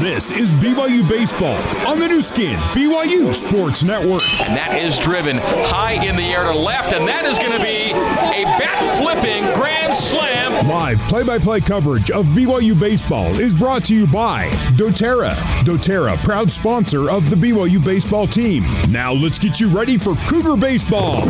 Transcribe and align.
This 0.00 0.30
is 0.30 0.50
BYU 0.54 1.06
Baseball 1.06 1.60
on 1.86 2.00
the 2.00 2.08
Nu 2.08 2.22
Skin, 2.22 2.58
BYU 2.72 3.34
Sports 3.34 3.84
Network. 3.84 4.22
And 4.40 4.56
that 4.56 4.78
is 4.80 4.98
driven 4.98 5.36
high 5.36 6.02
in 6.02 6.16
the 6.16 6.22
air 6.22 6.44
to 6.44 6.56
left, 6.56 6.94
and 6.94 7.06
that 7.06 7.26
is 7.26 7.36
going 7.36 7.52
to 7.52 7.62
be 7.62 7.90
a 7.90 8.44
bat 8.58 8.98
flipping 8.98 9.42
grand 9.52 9.94
slam. 9.94 10.66
Live 10.66 10.98
play 11.00 11.22
by 11.22 11.38
play 11.38 11.60
coverage 11.60 12.10
of 12.10 12.24
BYU 12.28 12.80
Baseball 12.80 13.38
is 13.38 13.52
brought 13.52 13.84
to 13.84 13.94
you 13.94 14.06
by 14.06 14.48
doTERRA. 14.72 15.34
doTERRA, 15.64 16.16
proud 16.24 16.50
sponsor 16.50 17.10
of 17.10 17.28
the 17.28 17.36
BYU 17.36 17.84
baseball 17.84 18.26
team. 18.26 18.64
Now 18.88 19.12
let's 19.12 19.38
get 19.38 19.60
you 19.60 19.68
ready 19.68 19.98
for 19.98 20.14
Cougar 20.28 20.56
Baseball. 20.56 21.26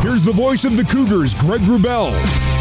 Here's 0.00 0.24
the 0.24 0.34
voice 0.34 0.64
of 0.64 0.76
the 0.76 0.84
Cougars, 0.84 1.34
Greg 1.34 1.60
Wrubell. 1.60 2.53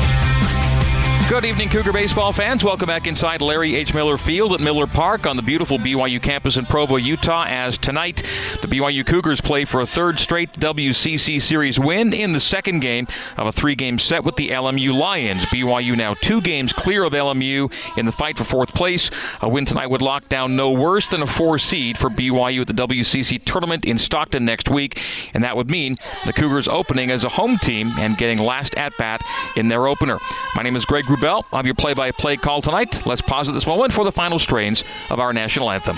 Good 1.29 1.45
evening, 1.45 1.69
Cougar 1.69 1.93
baseball 1.93 2.31
fans. 2.31 2.63
Welcome 2.63 2.87
back 2.87 3.07
inside 3.07 3.41
Larry 3.41 3.75
H. 3.75 3.93
Miller 3.93 4.18
Field 4.18 4.54
at 4.54 4.59
Miller 4.59 4.86
Park 4.86 5.25
on 5.25 5.36
the 5.36 5.41
beautiful 5.41 5.79
BYU 5.79 6.21
campus 6.21 6.57
in 6.57 6.65
Provo, 6.65 6.97
Utah. 6.97 7.45
As 7.47 7.77
tonight, 7.77 8.21
the 8.61 8.68
BYU 8.68 9.05
Cougars 9.05 9.41
play 9.41 9.65
for 9.65 9.81
a 9.81 9.86
third 9.86 10.19
straight 10.19 10.54
WCC 10.54 11.41
Series 11.41 11.79
win 11.79 12.14
in 12.14 12.33
the 12.33 12.39
second 12.39 12.81
game 12.81 13.07
of 13.37 13.47
a 13.47 13.51
three 13.51 13.73
game 13.73 13.97
set 13.97 14.23
with 14.23 14.36
the 14.36 14.50
LMU 14.50 14.93
Lions. 14.93 15.45
BYU 15.47 15.95
now 15.97 16.14
two 16.14 16.39
games 16.39 16.71
clear 16.71 17.04
of 17.04 17.14
LMU 17.14 17.71
in 17.97 18.05
the 18.05 18.11
fight 18.11 18.37
for 18.37 18.43
fourth 18.43 18.73
place. 18.73 19.09
A 19.42 19.50
win 19.50 19.65
tonight 19.65 19.89
would 19.89 20.03
lock 20.03 20.29
down 20.29 20.55
no 20.55 20.71
worse 20.71 21.07
than 21.07 21.23
a 21.23 21.28
four 21.28 21.57
seed 21.57 21.97
for 21.97 22.09
BYU 22.09 22.61
at 22.61 22.67
the 22.67 22.73
WCC 22.73 23.43
tournament 23.43 23.86
in 23.86 23.97
Stockton 23.97 24.45
next 24.45 24.69
week. 24.69 25.01
And 25.33 25.43
that 25.43 25.55
would 25.55 25.69
mean 25.69 25.97
the 26.25 26.33
Cougars 26.33 26.67
opening 26.67 27.09
as 27.09 27.23
a 27.23 27.29
home 27.29 27.57
team 27.57 27.93
and 27.97 28.17
getting 28.17 28.37
last 28.37 28.75
at 28.75 28.95
bat 28.97 29.25
in 29.55 29.69
their 29.69 29.87
opener. 29.87 30.19
My 30.55 30.61
name 30.61 30.75
is 30.75 30.86
Greg 30.86 31.05
Bell. 31.17 31.45
I'll 31.51 31.57
have 31.57 31.65
your 31.65 31.75
play 31.75 31.93
by 31.93 32.11
play 32.11 32.38
call 32.38 32.61
tonight. 32.61 33.05
Let's 33.05 33.22
pause 33.22 33.49
at 33.49 33.53
this 33.53 33.67
moment 33.67 33.94
for 33.94 34.03
the 34.03 34.11
final 34.11 34.39
strains 34.39 34.83
of 35.09 35.20
our 35.20 35.33
national 35.33 35.70
anthem. 35.72 35.97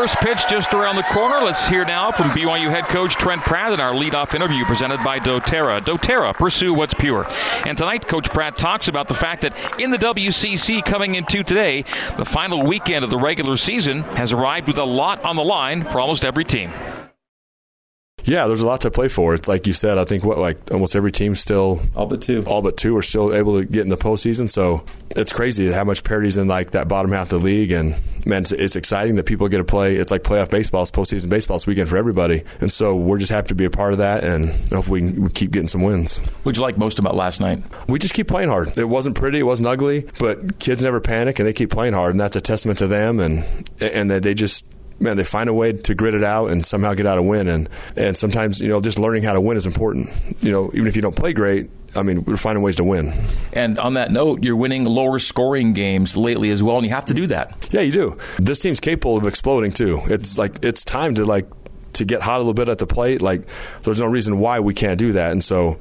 First 0.00 0.16
pitch 0.20 0.46
just 0.48 0.72
around 0.72 0.96
the 0.96 1.02
corner. 1.02 1.44
Let's 1.44 1.68
hear 1.68 1.84
now 1.84 2.10
from 2.10 2.30
BYU 2.30 2.70
head 2.70 2.84
coach 2.84 3.16
Trent 3.16 3.42
Pratt 3.42 3.74
in 3.74 3.80
our 3.80 3.92
leadoff 3.92 4.34
interview 4.34 4.64
presented 4.64 5.04
by 5.04 5.18
doTERRA. 5.18 5.82
doTERRA, 5.82 6.32
pursue 6.36 6.72
what's 6.72 6.94
pure. 6.94 7.26
And 7.66 7.76
tonight, 7.76 8.06
Coach 8.06 8.30
Pratt 8.30 8.56
talks 8.56 8.88
about 8.88 9.08
the 9.08 9.14
fact 9.14 9.42
that 9.42 9.54
in 9.78 9.90
the 9.90 9.98
WCC 9.98 10.82
coming 10.82 11.16
into 11.16 11.42
today, 11.42 11.82
the 12.16 12.24
final 12.24 12.64
weekend 12.64 13.04
of 13.04 13.10
the 13.10 13.18
regular 13.18 13.58
season 13.58 14.02
has 14.16 14.32
arrived 14.32 14.68
with 14.68 14.78
a 14.78 14.84
lot 14.84 15.22
on 15.22 15.36
the 15.36 15.44
line 15.44 15.84
for 15.84 16.00
almost 16.00 16.24
every 16.24 16.46
team. 16.46 16.72
Yeah, 18.24 18.46
there's 18.46 18.62
a 18.62 18.66
lot 18.66 18.80
to 18.80 18.90
play 18.90 19.08
for. 19.08 19.34
It's 19.34 19.48
like 19.48 19.66
you 19.66 19.74
said. 19.74 19.98
I 19.98 20.06
think 20.06 20.24
what 20.24 20.38
like 20.38 20.70
almost 20.70 20.96
every 20.96 21.12
team 21.12 21.34
still 21.34 21.82
all 21.94 22.06
but 22.06 22.22
two, 22.22 22.42
all 22.46 22.62
but 22.62 22.78
two 22.78 22.96
are 22.96 23.02
still 23.02 23.34
able 23.34 23.58
to 23.58 23.66
get 23.66 23.82
in 23.82 23.90
the 23.90 23.98
postseason. 23.98 24.48
So 24.48 24.82
it's 25.16 25.32
crazy 25.32 25.70
how 25.72 25.84
much 25.84 26.04
parity's 26.04 26.36
in 26.36 26.46
like 26.46 26.70
that 26.70 26.86
bottom 26.86 27.10
half 27.10 27.32
of 27.32 27.40
the 27.40 27.44
league. 27.44 27.72
And 27.72 27.96
man, 28.24 28.42
it's, 28.42 28.52
it's 28.52 28.76
exciting 28.76 29.16
that 29.16 29.26
people 29.26 29.48
get 29.48 29.58
to 29.58 29.64
play. 29.64 29.96
It's 29.96 30.10
like 30.10 30.22
playoff 30.22 30.50
baseball, 30.50 30.82
it's 30.82 30.90
postseason 30.90 31.28
baseball 31.28 31.56
it's 31.56 31.66
weekend 31.66 31.88
for 31.88 31.96
everybody. 31.96 32.44
And 32.60 32.72
so 32.72 32.94
we're 32.94 33.18
just 33.18 33.32
happy 33.32 33.48
to 33.48 33.54
be 33.54 33.64
a 33.64 33.70
part 33.70 33.92
of 33.92 33.98
that, 33.98 34.22
and 34.22 34.50
hopefully 34.72 35.02
we, 35.02 35.10
we 35.18 35.30
keep 35.30 35.50
getting 35.50 35.68
some 35.68 35.82
wins. 35.82 36.18
What'd 36.42 36.56
you 36.56 36.62
like 36.62 36.78
most 36.78 36.98
about 36.98 37.14
last 37.16 37.40
night? 37.40 37.62
We 37.88 37.98
just 37.98 38.14
keep 38.14 38.28
playing 38.28 38.48
hard. 38.48 38.76
It 38.78 38.84
wasn't 38.84 39.16
pretty, 39.16 39.40
it 39.40 39.44
wasn't 39.44 39.68
ugly, 39.68 40.06
but 40.18 40.58
kids 40.58 40.84
never 40.84 41.00
panic 41.00 41.38
and 41.38 41.48
they 41.48 41.52
keep 41.52 41.70
playing 41.70 41.94
hard, 41.94 42.12
and 42.12 42.20
that's 42.20 42.36
a 42.36 42.40
testament 42.40 42.78
to 42.78 42.86
them. 42.86 43.20
And 43.20 43.44
and 43.80 44.10
that 44.10 44.22
they 44.22 44.34
just 44.34 44.64
man, 45.00 45.16
they 45.16 45.24
find 45.24 45.48
a 45.48 45.54
way 45.54 45.72
to 45.72 45.94
grit 45.94 46.14
it 46.14 46.24
out 46.24 46.50
and 46.50 46.64
somehow 46.64 46.94
get 46.94 47.06
out 47.06 47.18
a 47.18 47.22
win. 47.22 47.48
And 47.48 47.68
and 47.96 48.16
sometimes 48.16 48.60
you 48.60 48.68
know 48.68 48.80
just 48.80 48.98
learning 48.98 49.22
how 49.22 49.32
to 49.32 49.40
win 49.40 49.56
is 49.56 49.66
important. 49.66 50.10
You 50.40 50.52
know, 50.52 50.70
even 50.74 50.86
if 50.86 50.96
you 50.96 51.02
don't 51.02 51.16
play 51.16 51.32
great, 51.32 51.70
I 51.96 52.02
mean, 52.02 52.24
we're 52.24 52.36
finding 52.36 52.62
ways 52.62 52.76
to 52.76 52.84
win. 52.84 53.12
And 53.52 53.78
on 53.78 53.94
that 53.94 54.12
note, 54.12 54.44
you're 54.44 54.56
winning 54.56 54.84
lower 54.84 55.18
scoring 55.18 55.72
games 55.72 56.16
lately 56.16 56.50
as 56.50 56.62
well, 56.62 56.76
and 56.76 56.86
you 56.86 56.92
have 56.92 57.06
to 57.06 57.14
do 57.14 57.26
that. 57.28 57.68
Yeah, 57.72 57.80
you 57.80 57.92
do. 57.92 58.18
This 58.38 58.60
team's 58.60 58.80
capable 58.80 59.16
of 59.16 59.26
exploding 59.26 59.72
too. 59.72 60.00
It's 60.06 60.38
like 60.38 60.64
it's 60.64 60.84
time 60.84 61.16
to 61.16 61.24
like 61.24 61.46
to 61.94 62.04
get 62.04 62.22
hot 62.22 62.36
a 62.36 62.38
little 62.38 62.54
bit 62.54 62.68
at 62.68 62.78
the 62.78 62.86
plate. 62.86 63.20
Like, 63.20 63.42
there's 63.82 64.00
no 64.00 64.06
reason 64.06 64.38
why 64.38 64.60
we 64.60 64.74
can't 64.74 64.98
do 64.98 65.12
that. 65.12 65.32
And 65.32 65.42
so 65.42 65.78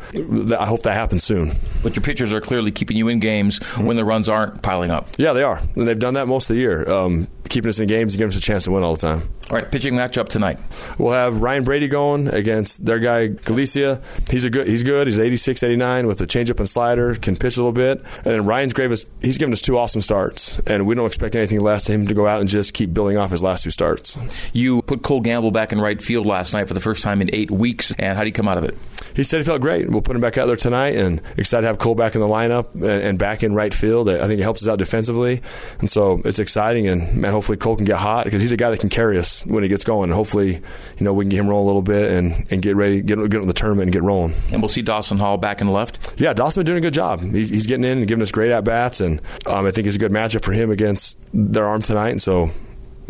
I 0.58 0.66
hope 0.66 0.84
that 0.84 0.94
happens 0.94 1.24
soon. 1.24 1.56
But 1.84 1.96
your 1.96 2.04
pitchers 2.04 2.34
are 2.34 2.42
clearly 2.42 2.72
keeping 2.72 2.98
you 2.98 3.08
in 3.08 3.20
games 3.20 3.60
when 3.78 3.96
the 3.96 4.06
runs 4.06 4.30
aren't 4.30 4.62
piling 4.62 4.92
up. 4.92 5.08
Yeah, 5.18 5.34
they 5.34 5.44
are. 5.44 5.62
And 5.76 5.88
they've 5.88 5.98
done 6.00 6.16
that 6.16 6.28
most 6.28 6.50
of 6.50 6.56
the 6.56 6.62
year, 6.62 6.90
um, 6.90 7.28
keeping 7.50 7.70
us 7.70 7.80
in 7.80 7.88
games 7.88 8.14
and 8.14 8.20
giving 8.20 8.30
us 8.30 8.38
a 8.38 8.42
chance 8.42 8.64
to 8.66 8.72
win 8.72 8.84
all 8.84 8.94
the 8.94 9.02
time. 9.02 9.30
All 9.50 9.56
right, 9.56 9.70
pitching 9.70 9.96
matchup 9.96 10.30
tonight. 10.30 10.60
We'll 10.98 11.14
have 11.14 11.42
Ryan 11.42 11.64
Brady 11.64 11.88
going 11.88 12.28
against 12.28 12.86
their 12.86 13.00
guy 13.00 13.28
Galicia. 13.28 14.02
He's 14.30 14.44
a 14.44 14.50
good. 14.50 14.68
He's 14.68 14.84
good. 14.84 15.08
He's 15.08 15.20
86, 15.20 15.64
89 15.64 16.08
with 16.08 16.22
a 16.22 16.28
changeup 16.28 16.60
and 16.60 16.70
slider. 16.70 17.16
Can 17.16 17.36
pitch 17.36 17.58
a 17.58 17.60
little 17.60 17.72
bit. 17.72 18.04
And 18.18 18.26
then 18.26 18.46
Ryan's 18.46 18.74
Gravis. 18.74 19.06
He's 19.22 19.38
given 19.38 19.52
us 19.54 19.62
two 19.62 19.78
awesome 19.78 20.02
starts, 20.02 20.60
and 20.68 20.86
we 20.86 20.94
don't 20.96 21.08
expect 21.08 21.36
anything 21.36 21.62
less 21.62 21.86
to 21.86 21.94
him 21.94 22.08
to 22.08 22.14
go 22.14 22.28
out 22.28 22.40
and 22.40 22.50
just 22.50 22.74
keep 22.74 22.94
building 22.94 23.18
off 23.18 23.32
his 23.32 23.42
last 23.42 23.64
two 23.64 23.72
starts. 23.72 24.18
You 24.54 24.82
put 24.84 25.02
Cole 25.02 25.22
Gamble 25.22 25.52
back 25.52 25.72
in 25.72 25.82
right 25.82 26.02
field 26.02 26.26
last 26.26 26.54
night 26.54 26.68
for 26.68 26.74
the 26.76 26.80
first 26.80 27.02
time 27.02 27.22
in 27.22 27.30
eight 27.34 27.50
weeks, 27.50 27.94
and 27.98 28.18
how 28.18 28.24
do 28.24 28.28
you 28.28 28.34
come 28.34 28.48
out 28.48 28.58
of 28.58 28.64
it? 28.64 28.78
He 29.20 29.26
said 29.26 29.40
he 29.40 29.44
felt 29.44 29.60
great. 29.60 29.90
We'll 29.90 30.02
put 30.02 30.16
him 30.16 30.22
back 30.22 30.38
out 30.38 30.46
there 30.46 30.56
tonight, 30.56 30.96
and 30.96 31.22
excited 31.36 31.64
to 31.64 31.68
have 31.68 31.78
Cole 31.78 31.94
back 31.94 32.16
in 32.16 32.22
the 32.22 32.28
lineup 32.28 32.74
and, 32.76 32.86
and 32.86 33.20
back 33.20 33.44
in 33.44 33.54
right 33.54 33.74
field. 33.74 34.08
I 34.08 34.28
think 34.28 34.40
it 34.40 34.44
helps 34.44 34.64
us 34.64 34.70
out 34.70 34.80
defensively, 34.80 35.42
and 35.80 35.90
so 35.90 36.22
it's 36.24 36.40
exciting. 36.40 36.88
And 36.88 37.18
man, 37.18 37.34
hopefully 37.34 37.58
Cole 37.58 37.76
can 37.76 37.84
get 37.84 37.98
hot 37.98 38.24
because 38.24 38.42
he's 38.42 38.54
a 38.54 38.58
guy 38.58 38.70
that 38.70 38.80
can 38.80 38.88
carry 38.88 39.20
us 39.20 39.46
when 39.46 39.62
he 39.62 39.68
gets 39.68 39.84
going. 39.84 40.06
And 40.06 40.14
hopefully, 40.14 40.54
you 40.54 41.04
know, 41.04 41.12
we 41.12 41.26
can 41.26 41.32
get 41.32 41.40
him 41.42 41.50
rolling 41.50 41.64
a 41.64 41.68
little 41.68 41.82
bit 41.82 42.12
and, 42.12 42.48
and 42.50 42.62
get 42.62 42.78
ready, 42.78 43.02
get 43.02 43.18
get 43.30 43.42
in 43.42 43.48
the 43.48 43.54
tournament 43.54 43.88
and 43.88 43.92
get 43.92 44.04
rolling. 44.04 44.34
And 44.54 44.62
we'll 44.62 44.70
see 44.70 44.82
Dawson 44.82 45.18
Hall 45.18 45.38
back 45.38 45.60
in 45.60 45.68
the 45.68 45.74
left. 45.74 46.14
Yeah, 46.16 46.32
Dawson's 46.32 46.64
been 46.64 46.68
doing 46.68 46.78
a 46.78 46.88
good 46.88 46.94
job. 46.94 47.22
He's, 47.22 47.50
he's 47.50 47.66
getting 47.66 47.84
in 47.84 47.98
and 47.98 48.08
giving 48.08 48.22
us 48.22 48.32
great 48.32 48.52
at 48.52 48.64
bats, 48.64 49.02
and 49.02 49.22
um, 49.48 49.66
I 49.66 49.72
think 49.72 49.86
it's 49.86 49.98
a 49.98 50.00
good 50.00 50.14
matchup 50.14 50.46
for 50.46 50.54
him 50.54 50.72
against 50.72 51.18
their 51.34 51.66
arm 51.66 51.82
tonight. 51.82 52.12
And 52.12 52.22
so 52.22 52.52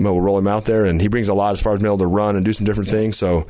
we'll 0.05 0.21
roll 0.21 0.37
him 0.37 0.47
out 0.47 0.65
there, 0.65 0.85
and 0.85 1.01
he 1.01 1.07
brings 1.07 1.29
a 1.29 1.33
lot 1.33 1.51
as 1.51 1.61
far 1.61 1.73
as 1.73 1.79
being 1.79 1.87
able 1.87 1.97
to 1.99 2.07
run 2.07 2.35
and 2.35 2.45
do 2.45 2.53
some 2.53 2.65
different 2.65 2.89
things. 2.89 3.17
So 3.17 3.45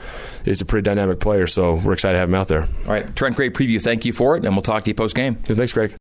he's 0.45 0.61
a 0.61 0.65
pretty 0.65 0.83
dynamic 0.83 1.19
player. 1.19 1.47
So 1.47 1.75
we're 1.75 1.93
excited 1.93 2.13
to 2.13 2.19
have 2.19 2.29
him 2.29 2.35
out 2.35 2.47
there. 2.47 2.63
All 2.63 2.93
right, 2.93 3.15
Trent, 3.15 3.35
great 3.35 3.53
preview. 3.53 3.81
Thank 3.81 4.05
you 4.05 4.13
for 4.13 4.35
it, 4.35 4.45
and 4.45 4.55
we'll 4.55 4.63
talk 4.63 4.83
to 4.83 4.89
you 4.89 4.95
post 4.95 5.15
game. 5.15 5.35
Thanks, 5.35 5.73
Greg. 5.73 5.98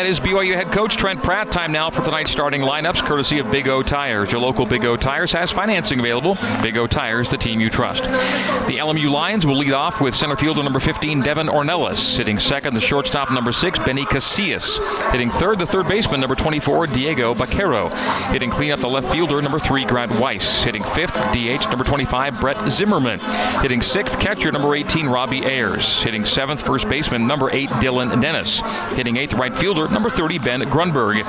That 0.00 0.06
is 0.06 0.18
BYU 0.18 0.54
head 0.54 0.72
coach 0.72 0.96
Trent 0.96 1.22
Pratt. 1.22 1.52
Time 1.52 1.72
now 1.72 1.90
for 1.90 2.02
tonight's 2.02 2.30
starting 2.30 2.62
lineups, 2.62 3.04
courtesy 3.04 3.38
of 3.38 3.50
Big 3.50 3.68
O 3.68 3.82
Tires. 3.82 4.32
Your 4.32 4.40
local 4.40 4.64
Big 4.64 4.82
O 4.86 4.96
Tires 4.96 5.30
has 5.32 5.50
financing 5.50 6.00
available. 6.00 6.38
Big 6.62 6.78
O 6.78 6.86
Tires, 6.86 7.28
the 7.28 7.36
team 7.36 7.60
you 7.60 7.68
trust. 7.68 8.04
The 8.04 8.78
LMU 8.78 9.10
Lions 9.10 9.44
will 9.44 9.58
lead 9.58 9.74
off 9.74 10.00
with 10.00 10.14
center 10.14 10.36
fielder 10.36 10.62
number 10.62 10.80
15, 10.80 11.20
Devin 11.20 11.48
Ornelas. 11.48 12.16
Hitting 12.16 12.38
second, 12.38 12.72
the 12.72 12.80
shortstop 12.80 13.30
number 13.30 13.52
6, 13.52 13.78
Benny 13.80 14.06
Casillas. 14.06 14.80
Hitting 15.12 15.28
third, 15.28 15.58
the 15.58 15.66
third 15.66 15.86
baseman 15.86 16.18
number 16.18 16.34
24, 16.34 16.86
Diego 16.86 17.34
Baquero. 17.34 17.94
Hitting 18.32 18.50
cleanup, 18.50 18.80
the 18.80 18.88
left 18.88 19.12
fielder 19.12 19.42
number 19.42 19.58
3, 19.58 19.84
Grant 19.84 20.18
Weiss. 20.18 20.64
Hitting 20.64 20.82
fifth, 20.82 21.16
DH 21.34 21.68
number 21.68 21.84
25, 21.84 22.40
Brett 22.40 22.70
Zimmerman. 22.70 23.20
Hitting 23.60 23.82
sixth, 23.82 24.18
catcher 24.18 24.50
number 24.50 24.74
18, 24.74 25.08
Robbie 25.08 25.44
Ayers. 25.44 26.00
Hitting 26.02 26.24
seventh, 26.24 26.62
first 26.62 26.88
baseman 26.88 27.26
number 27.26 27.50
8, 27.50 27.68
Dylan 27.68 28.18
Dennis. 28.22 28.62
Hitting 28.96 29.18
eighth, 29.18 29.34
right 29.34 29.54
fielder 29.54 29.89
number 29.90 30.10
30, 30.10 30.38
Ben 30.38 30.60
Grunberg. 30.62 31.24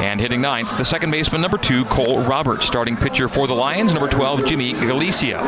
And 0.00 0.20
hitting 0.20 0.40
ninth, 0.40 0.76
the 0.78 0.84
second 0.84 1.10
baseman, 1.10 1.40
number 1.40 1.58
2, 1.58 1.84
Cole 1.84 2.22
Roberts. 2.22 2.66
Starting 2.66 2.96
pitcher 2.96 3.28
for 3.28 3.46
the 3.46 3.54
Lions, 3.54 3.92
number 3.92 4.08
12, 4.08 4.44
Jimmy 4.46 4.72
Galicia. 4.72 5.38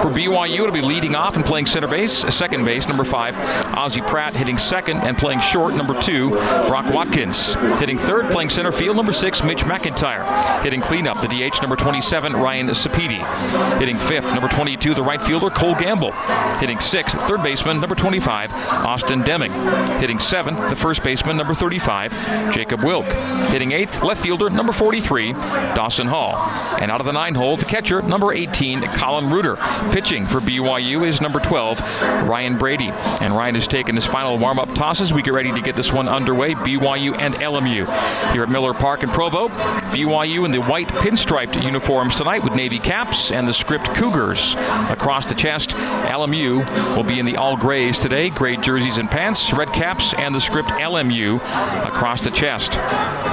For 0.00 0.10
BYU, 0.10 0.60
it'll 0.60 0.70
be 0.70 0.80
leading 0.80 1.14
off 1.14 1.36
and 1.36 1.44
playing 1.44 1.66
center 1.66 1.88
base, 1.88 2.12
second 2.34 2.64
base, 2.64 2.86
number 2.86 3.04
5, 3.04 3.36
Ozzie 3.76 4.00
Pratt. 4.02 4.34
Hitting 4.34 4.56
second 4.56 4.98
and 4.98 5.18
playing 5.18 5.40
short, 5.40 5.74
number 5.74 6.00
2, 6.00 6.30
Brock 6.30 6.92
Watkins. 6.92 7.54
Hitting 7.80 7.98
third, 7.98 8.30
playing 8.30 8.50
center 8.50 8.72
field, 8.72 8.96
number 8.96 9.12
6, 9.12 9.42
Mitch 9.42 9.64
McIntyre. 9.64 10.62
Hitting 10.62 10.80
cleanup, 10.80 11.20
the 11.20 11.28
DH, 11.28 11.60
number 11.60 11.76
27, 11.76 12.34
Ryan 12.34 12.68
Sapedi. 12.68 13.78
Hitting 13.78 13.98
fifth, 13.98 14.32
number 14.32 14.48
22, 14.48 14.94
the 14.94 15.02
right 15.02 15.20
fielder, 15.20 15.50
Cole 15.50 15.74
Gamble. 15.74 16.12
Hitting 16.58 16.78
sixth, 16.78 17.20
third 17.22 17.42
baseman, 17.42 17.80
number 17.80 17.94
25, 17.94 18.52
Austin 18.52 19.22
Deming. 19.22 19.52
Hitting 19.98 20.18
seventh, 20.18 20.70
the 20.70 20.76
first 20.76 21.02
baseman, 21.02 21.36
number 21.36 21.54
34, 21.54 21.97
35, 22.06 22.54
Jacob 22.54 22.84
Wilk. 22.84 23.06
Hitting 23.50 23.72
eighth, 23.72 24.02
left 24.02 24.22
fielder 24.22 24.50
number 24.50 24.72
43, 24.72 25.32
Dawson 25.32 26.06
Hall. 26.06 26.34
And 26.80 26.90
out 26.90 27.00
of 27.00 27.06
the 27.06 27.12
nine 27.12 27.34
hole, 27.34 27.56
the 27.56 27.64
catcher 27.64 28.02
number 28.02 28.32
18, 28.32 28.82
Colin 28.88 29.30
Reuter. 29.30 29.56
Pitching 29.90 30.26
for 30.26 30.40
BYU 30.40 31.06
is 31.06 31.20
number 31.20 31.40
12, 31.40 31.80
Ryan 32.28 32.58
Brady. 32.58 32.90
And 33.20 33.34
Ryan 33.34 33.56
has 33.56 33.66
taken 33.66 33.94
his 33.94 34.06
final 34.06 34.38
warm 34.38 34.58
up 34.58 34.72
tosses. 34.74 35.12
We 35.12 35.22
get 35.22 35.32
ready 35.32 35.52
to 35.52 35.60
get 35.60 35.74
this 35.74 35.92
one 35.92 36.08
underway. 36.08 36.54
BYU 36.54 37.18
and 37.18 37.34
LMU 37.34 38.32
here 38.32 38.42
at 38.42 38.48
Miller 38.48 38.74
Park 38.74 39.02
in 39.02 39.10
Provo. 39.10 39.48
BYU 39.48 40.44
in 40.44 40.50
the 40.50 40.60
white 40.60 40.88
pinstriped 40.88 41.62
uniforms 41.62 42.16
tonight 42.16 42.44
with 42.44 42.54
navy 42.54 42.78
caps 42.78 43.32
and 43.32 43.46
the 43.46 43.52
script 43.52 43.94
Cougars 43.94 44.54
across 44.88 45.26
the 45.26 45.34
chest. 45.34 45.70
LMU 45.70 46.96
will 46.96 47.02
be 47.02 47.18
in 47.18 47.26
the 47.26 47.36
all 47.36 47.56
grays 47.56 47.98
today, 47.98 48.30
gray 48.30 48.56
jerseys 48.56 48.98
and 48.98 49.10
pants, 49.10 49.52
red 49.52 49.72
caps, 49.72 50.14
and 50.14 50.34
the 50.34 50.40
script 50.40 50.68
LMU 50.70 51.40
across 51.88 52.22
the 52.22 52.30
chest. 52.30 52.72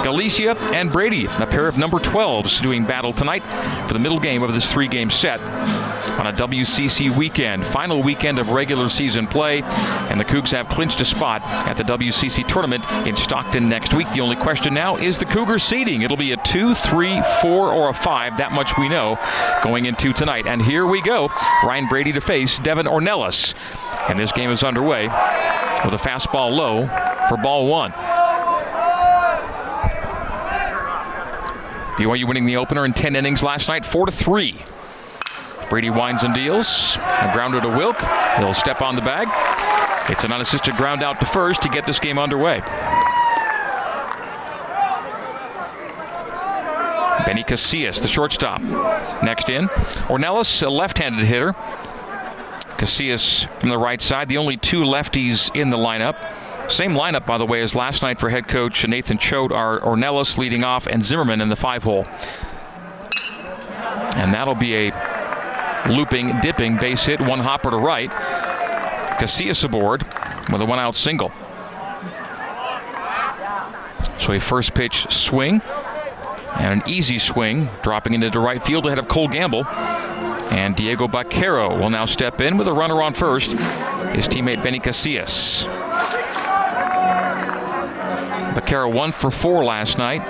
Galicia 0.03 0.57
and 0.73 0.91
Brady, 0.91 1.25
a 1.25 1.45
pair 1.45 1.67
of 1.67 1.77
number 1.77 1.99
12s, 1.99 2.61
doing 2.61 2.85
battle 2.85 3.13
tonight 3.13 3.43
for 3.87 3.93
the 3.93 3.99
middle 3.99 4.19
game 4.19 4.41
of 4.43 4.53
this 4.53 4.71
three 4.71 4.87
game 4.87 5.09
set 5.09 5.39
on 6.19 6.27
a 6.27 6.33
WCC 6.33 7.15
weekend, 7.15 7.65
final 7.65 8.01
weekend 8.01 8.39
of 8.39 8.49
regular 8.49 8.87
season 8.87 9.27
play, 9.27 9.61
and 9.61 10.19
the 10.19 10.23
Cougs 10.23 10.51
have 10.51 10.69
clinched 10.69 11.01
a 11.01 11.05
spot 11.05 11.41
at 11.67 11.75
the 11.75 11.83
WCC 11.83 12.47
tournament 12.47 12.83
in 13.05 13.15
Stockton 13.15 13.67
next 13.67 13.93
week. 13.93 14.09
The 14.11 14.21
only 14.21 14.35
question 14.37 14.73
now 14.73 14.95
is 14.95 15.17
the 15.17 15.25
Cougars 15.25 15.63
seeding. 15.63 16.03
It'll 16.03 16.17
be 16.17 16.31
a 16.31 16.37
two, 16.37 16.73
three, 16.73 17.21
four, 17.41 17.71
or 17.71 17.89
a 17.89 17.93
five. 17.93 18.37
That 18.37 18.53
much 18.53 18.77
we 18.77 18.87
know 18.87 19.19
going 19.63 19.85
into 19.85 20.13
tonight. 20.13 20.47
And 20.47 20.61
here 20.61 20.85
we 20.85 21.01
go. 21.01 21.27
Ryan 21.63 21.87
Brady 21.87 22.13
to 22.13 22.21
face 22.21 22.59
Devin 22.59 22.85
Ornelas. 22.85 23.53
And 24.09 24.17
this 24.17 24.31
game 24.31 24.51
is 24.51 24.63
underway 24.63 25.07
with 25.07 25.93
a 25.93 25.97
fastball 25.97 26.51
low 26.51 26.87
for 27.27 27.37
ball 27.37 27.67
one. 27.67 27.93
BYU 31.97 32.27
winning 32.27 32.45
the 32.45 32.57
opener 32.57 32.83
in 32.83 32.94
10 32.94 33.15
innings 33.15 33.42
last 33.42 33.69
night, 33.69 33.86
4 33.86 34.07
to 34.07 34.12
3. 34.12 34.57
Brady 35.69 35.89
winds 35.89 36.24
and 36.24 36.33
deals. 36.33 36.97
A 36.97 37.31
grounder 37.33 37.62
to 37.62 37.69
Wilk. 37.69 38.01
He'll 38.38 38.53
step 38.53 38.81
on 38.81 38.95
the 38.95 39.01
bag. 39.01 39.27
It's 40.12 40.24
an 40.24 40.31
unassisted 40.31 40.75
ground 40.75 41.03
out 41.03 41.19
to 41.21 41.25
first 41.25 41.62
to 41.63 41.69
get 41.69 41.86
this 41.86 42.00
game 42.00 42.19
underway. 42.19 42.59
Benny 47.25 47.44
Casillas, 47.44 48.01
the 48.01 48.07
shortstop. 48.07 48.62
Next 49.24 49.50
in. 49.50 49.68
Ornelas, 50.07 50.62
a 50.62 50.69
left 50.69 51.00
handed 51.00 51.25
hitter. 51.25 51.53
Casillas 52.77 53.50
from 53.59 53.69
the 53.69 53.77
right 53.77 54.01
side, 54.01 54.30
the 54.30 54.38
only 54.38 54.57
two 54.57 54.81
lefties 54.81 55.50
in 55.56 55.69
the 55.69 55.77
lineup. 55.77 56.15
Same 56.67 56.91
lineup, 56.91 57.25
by 57.25 57.38
the 57.38 57.45
way, 57.45 57.62
as 57.62 57.75
last 57.75 58.01
night 58.01 58.19
for 58.19 58.29
head 58.29 58.47
coach 58.47 58.88
Nathan 58.88 59.17
Choate 59.17 59.51
are 59.51 59.79
Ornelas 59.81 60.38
leading 60.38 60.63
off 60.63 60.88
and 60.88 61.03
Zimmerman 61.03 61.41
in 61.41 61.50
the 61.50 61.56
five 61.56 61.83
hole. 61.83 62.06
And 64.15 64.33
that'll 64.33 64.56
be 64.56 64.75
a 64.75 65.85
looping, 65.89 66.39
dipping 66.41 66.77
base 66.77 67.06
hit, 67.06 67.19
one 67.21 67.39
hopper 67.39 67.69
to 67.71 67.77
right. 67.77 68.09
Casillas 69.19 69.63
aboard 69.63 70.03
with 70.51 70.62
a 70.62 70.65
one 70.65 70.79
out 70.79 70.95
single. 70.95 71.31
So 74.17 74.33
a 74.33 74.39
first 74.39 74.73
pitch 74.73 75.12
swing 75.12 75.62
and 76.59 76.81
an 76.81 76.89
easy 76.89 77.19
swing, 77.19 77.69
dropping 77.83 78.13
into 78.13 78.29
the 78.29 78.39
right 78.39 78.63
field 78.63 78.85
ahead 78.85 78.97
of 78.97 79.07
Cole 79.07 79.27
Gamble. 79.27 79.65
And 79.65 80.75
Diego 80.75 81.07
Baquero 81.07 81.79
will 81.79 81.89
now 81.89 82.06
step 82.06 82.39
in 82.39 82.57
with 82.57 82.67
a 82.67 82.73
runner 82.73 83.01
on 83.01 83.13
first. 83.13 83.51
His 83.51 84.27
teammate 84.27 84.63
Benny 84.63 84.79
Casillas. 84.79 85.67
Baquero 88.55 88.91
one 88.91 89.11
for 89.11 89.29
four 89.29 89.65
last 89.65 89.97
night 89.97 90.21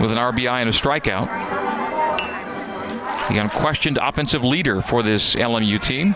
with 0.00 0.12
an 0.12 0.18
RBI 0.18 0.60
and 0.60 0.68
a 0.68 0.72
strikeout. 0.72 1.26
The 3.28 3.38
unquestioned 3.38 3.98
offensive 4.00 4.44
leader 4.44 4.80
for 4.80 5.02
this 5.02 5.34
LMU 5.34 5.80
team. 5.80 6.14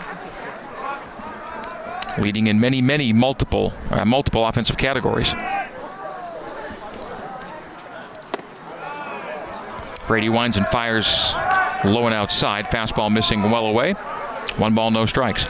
Leading 2.17 2.47
in 2.47 2.61
many, 2.61 2.81
many 2.81 3.11
multiple, 3.11 3.73
uh, 3.91 4.05
multiple 4.05 4.47
offensive 4.47 4.77
categories. 4.77 5.35
Brady 10.07 10.29
winds 10.29 10.55
and 10.55 10.65
fires 10.67 11.33
low 11.83 12.05
and 12.05 12.13
outside. 12.13 12.67
Fastball 12.67 13.11
missing 13.11 13.43
well 13.51 13.65
away. 13.65 13.93
One 14.57 14.73
ball, 14.73 14.89
no 14.91 15.05
strikes. 15.05 15.47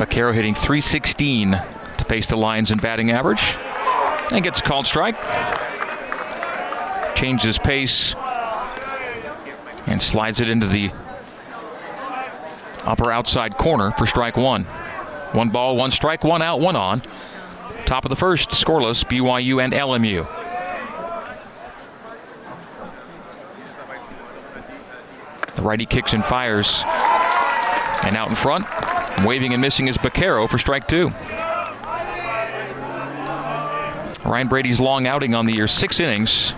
Baquero 0.00 0.32
hitting 0.32 0.54
316 0.54 1.50
to 1.50 2.04
pace 2.06 2.26
the 2.26 2.36
Lions 2.36 2.70
in 2.70 2.78
batting 2.78 3.10
average. 3.10 3.58
And 4.32 4.42
gets 4.42 4.62
called 4.62 4.86
strike. 4.86 5.14
Changes 7.14 7.58
pace 7.58 8.14
and 9.86 10.00
slides 10.00 10.40
it 10.40 10.48
into 10.48 10.66
the 10.66 10.90
upper 12.84 13.12
outside 13.12 13.58
corner 13.58 13.90
for 13.90 14.06
strike 14.06 14.38
one. 14.38 14.64
One 15.34 15.50
ball, 15.50 15.76
one 15.76 15.90
strike, 15.90 16.24
one 16.24 16.40
out, 16.40 16.60
one 16.60 16.76
on. 16.76 17.02
Top 17.84 18.06
of 18.06 18.08
the 18.08 18.16
first, 18.16 18.50
scoreless, 18.50 19.04
BYU 19.04 19.62
and 19.62 19.74
LMU. 19.74 20.26
The 25.56 25.62
righty 25.62 25.84
kicks 25.84 26.14
and 26.14 26.24
fires. 26.24 26.84
And 28.02 28.16
out 28.16 28.30
in 28.30 28.34
front, 28.34 28.64
waving 29.24 29.52
and 29.52 29.60
missing 29.60 29.88
is 29.88 29.98
Baquero 29.98 30.48
for 30.48 30.58
strike 30.58 30.88
two. 30.88 31.10
Ryan 34.24 34.48
Brady's 34.48 34.80
long 34.80 35.06
outing 35.06 35.34
on 35.34 35.46
the 35.46 35.54
year, 35.54 35.66
six 35.66 35.98
innings. 35.98 36.54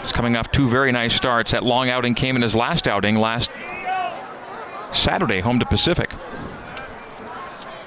He's 0.00 0.12
coming 0.12 0.36
off 0.36 0.50
two 0.50 0.68
very 0.68 0.92
nice 0.92 1.14
starts. 1.14 1.52
That 1.52 1.62
long 1.62 1.88
outing 1.88 2.14
came 2.14 2.36
in 2.36 2.42
his 2.42 2.54
last 2.54 2.88
outing 2.88 3.16
last 3.16 3.50
Saturday, 4.92 5.40
home 5.40 5.58
to 5.60 5.66
Pacific. 5.66 6.10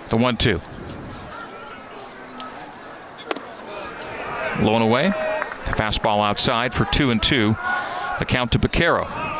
The 0.07 0.17
1 0.17 0.37
2. 0.37 0.61
Low 4.61 4.75
and 4.75 4.83
away. 4.83 5.09
Fastball 5.65 6.23
outside 6.23 6.73
for 6.73 6.85
2 6.85 7.11
and 7.11 7.21
2. 7.21 7.55
The 8.19 8.25
count 8.25 8.51
to 8.51 8.59
Baquero. 8.59 9.32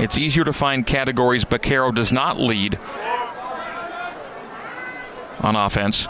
It's 0.00 0.16
easier 0.16 0.44
to 0.44 0.52
find 0.54 0.86
categories 0.86 1.44
Baquero 1.44 1.94
does 1.94 2.10
not 2.10 2.38
lead 2.38 2.78
on 5.40 5.56
offense 5.56 6.06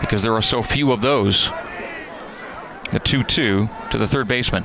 because 0.00 0.22
there 0.22 0.32
are 0.32 0.42
so 0.42 0.62
few 0.62 0.90
of 0.90 1.02
those. 1.02 1.50
The 2.90 3.00
2 3.00 3.22
2 3.22 3.68
to 3.90 3.98
the 3.98 4.06
third 4.06 4.28
baseman. 4.28 4.64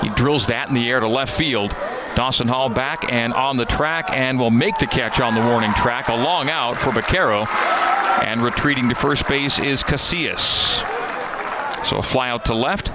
He 0.00 0.10
drills 0.10 0.46
that 0.46 0.68
in 0.68 0.74
the 0.74 0.88
air 0.88 1.00
to 1.00 1.08
left 1.08 1.36
field. 1.36 1.74
Dawson 2.14 2.46
Hall 2.46 2.68
back 2.68 3.12
and 3.12 3.34
on 3.34 3.56
the 3.56 3.64
track 3.64 4.10
and 4.12 4.38
will 4.38 4.52
make 4.52 4.78
the 4.78 4.86
catch 4.86 5.20
on 5.20 5.34
the 5.34 5.40
warning 5.40 5.74
track. 5.74 6.08
A 6.08 6.14
long 6.14 6.48
out 6.48 6.76
for 6.76 6.90
Baquero. 6.90 7.46
And 8.24 8.42
retreating 8.42 8.88
to 8.88 8.94
first 8.94 9.28
base 9.28 9.58
is 9.58 9.82
Casillas. 9.82 10.84
So 11.84 11.98
a 11.98 12.02
fly 12.02 12.30
out 12.30 12.44
to 12.46 12.54
left. 12.54 12.90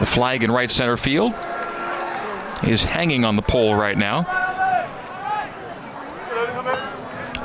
The 0.00 0.06
flag 0.06 0.42
in 0.42 0.50
right 0.50 0.70
center 0.70 0.96
field 0.96 1.34
is 2.64 2.84
hanging 2.84 3.24
on 3.24 3.36
the 3.36 3.42
pole 3.42 3.74
right 3.74 3.96
now. 3.96 4.22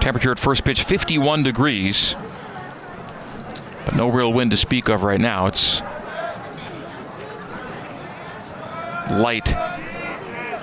Temperature 0.02 0.32
at 0.32 0.40
first 0.40 0.64
pitch 0.64 0.84
51 0.84 1.44
degrees. 1.44 2.16
But 3.86 3.96
no 3.96 4.10
real 4.10 4.34
wind 4.34 4.52
to 4.52 4.58
speak 4.58 4.90
of 4.90 5.04
right 5.04 5.20
now. 5.20 5.46
It's 5.48 5.82
light. 9.12 9.54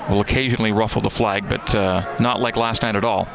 Will 0.08 0.20
occasionally 0.20 0.72
ruffle 0.72 1.02
the 1.02 1.10
flag, 1.10 1.48
but 1.48 1.74
uh, 1.74 2.16
not 2.20 2.40
like 2.40 2.56
last 2.56 2.82
night 2.82 2.96
at 2.96 3.04
all. 3.04 3.28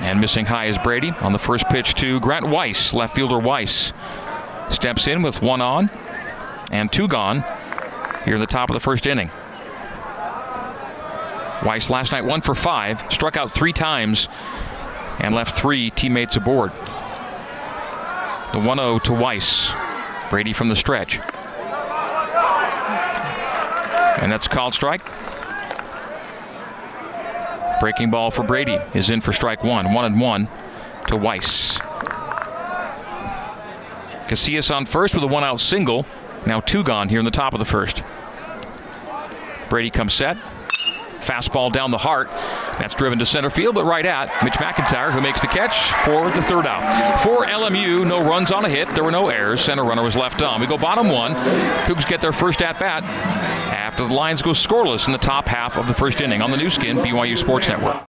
And 0.00 0.20
missing 0.20 0.46
high 0.46 0.66
is 0.66 0.78
Brady 0.78 1.10
on 1.20 1.32
the 1.32 1.38
first 1.38 1.68
pitch 1.68 1.94
to 1.94 2.20
Grant 2.20 2.48
Weiss. 2.48 2.94
Left 2.94 3.14
fielder 3.14 3.38
Weiss 3.38 3.92
steps 4.70 5.06
in 5.06 5.22
with 5.22 5.42
one 5.42 5.60
on 5.60 5.90
and 6.70 6.92
two 6.92 7.08
gone 7.08 7.44
here 8.24 8.34
in 8.34 8.40
the 8.40 8.46
top 8.46 8.70
of 8.70 8.74
the 8.74 8.80
first 8.80 9.06
inning. 9.06 9.30
Weiss 11.64 11.88
last 11.90 12.12
night 12.12 12.24
one 12.24 12.42
for 12.42 12.54
five, 12.54 13.02
struck 13.10 13.36
out 13.36 13.50
three 13.50 13.72
times, 13.72 14.28
and 15.18 15.34
left 15.34 15.56
three 15.56 15.90
teammates 15.90 16.36
aboard. 16.36 16.72
The 18.52 18.60
1 18.60 18.76
0 18.78 18.98
to 19.00 19.12
Weiss. 19.12 19.72
Brady 20.30 20.52
from 20.52 20.68
the 20.68 20.76
stretch. 20.76 21.18
And 24.18 24.30
that's 24.32 24.48
called 24.48 24.74
strike. 24.74 25.02
Breaking 27.80 28.10
ball 28.10 28.30
for 28.30 28.42
Brady 28.42 28.78
is 28.94 29.10
in 29.10 29.20
for 29.20 29.32
strike 29.32 29.62
one. 29.62 29.92
One 29.92 30.04
and 30.04 30.20
one 30.20 30.48
to 31.08 31.16
Weiss. 31.16 31.78
Casillas 34.28 34.74
on 34.74 34.86
first 34.86 35.14
with 35.14 35.24
a 35.24 35.26
one 35.26 35.44
out 35.44 35.60
single. 35.60 36.06
Now 36.46 36.60
two 36.60 36.82
gone 36.84 37.08
here 37.08 37.18
in 37.18 37.24
the 37.24 37.30
top 37.30 37.52
of 37.52 37.58
the 37.58 37.64
first. 37.64 38.02
Brady 39.68 39.90
comes 39.90 40.14
set. 40.14 40.36
Fastball 41.20 41.72
down 41.72 41.90
the 41.90 41.98
heart. 41.98 42.28
That's 42.78 42.94
driven 42.94 43.18
to 43.18 43.26
center 43.26 43.50
field, 43.50 43.74
but 43.74 43.84
right 43.84 44.06
at 44.06 44.44
Mitch 44.44 44.54
McIntyre, 44.54 45.10
who 45.10 45.20
makes 45.20 45.40
the 45.40 45.48
catch 45.48 45.76
for 46.04 46.30
the 46.30 46.42
third 46.42 46.66
out. 46.66 47.20
For 47.20 47.44
LMU, 47.46 48.06
no 48.06 48.22
runs 48.22 48.52
on 48.52 48.64
a 48.64 48.68
hit. 48.68 48.94
There 48.94 49.02
were 49.02 49.10
no 49.10 49.28
errors. 49.28 49.60
Center 49.60 49.82
runner 49.82 50.04
was 50.04 50.14
left 50.14 50.42
on. 50.42 50.60
We 50.60 50.68
go 50.68 50.78
bottom 50.78 51.08
one. 51.08 51.34
Cougs 51.84 52.06
get 52.08 52.20
their 52.20 52.32
first 52.32 52.62
at 52.62 52.78
bat 52.78 53.02
after 53.02 54.06
the 54.06 54.14
Lions 54.14 54.42
go 54.42 54.50
scoreless 54.50 55.06
in 55.06 55.12
the 55.12 55.18
top 55.18 55.48
half 55.48 55.76
of 55.76 55.88
the 55.88 55.94
first 55.94 56.20
inning 56.20 56.42
on 56.42 56.50
the 56.52 56.56
Nu 56.56 56.70
Skin, 56.70 56.98
BYU 56.98 57.36
Sports 57.36 57.68
Network. 57.68 58.04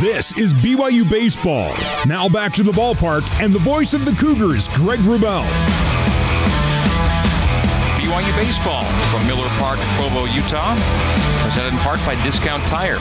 This 0.00 0.36
is 0.36 0.52
BYU 0.52 1.08
Baseball. 1.08 1.74
Now 2.04 2.28
back 2.28 2.52
to 2.52 2.62
the 2.62 2.70
ballpark 2.70 3.26
and 3.42 3.50
the 3.50 3.58
voice 3.58 3.94
of 3.94 4.04
the 4.04 4.12
Cougars, 4.12 4.68
Greg 4.68 5.00
Wrubell. 5.00 5.42
BYU 7.96 8.36
Baseball 8.36 8.84
from 9.10 9.26
Miller 9.26 9.48
Park, 9.56 9.78
Provo, 9.96 10.26
Utah. 10.26 10.76
Presented 11.42 11.72
in 11.72 11.78
part 11.78 11.98
by 12.04 12.14
Discount 12.22 12.62
Tire. 12.66 12.98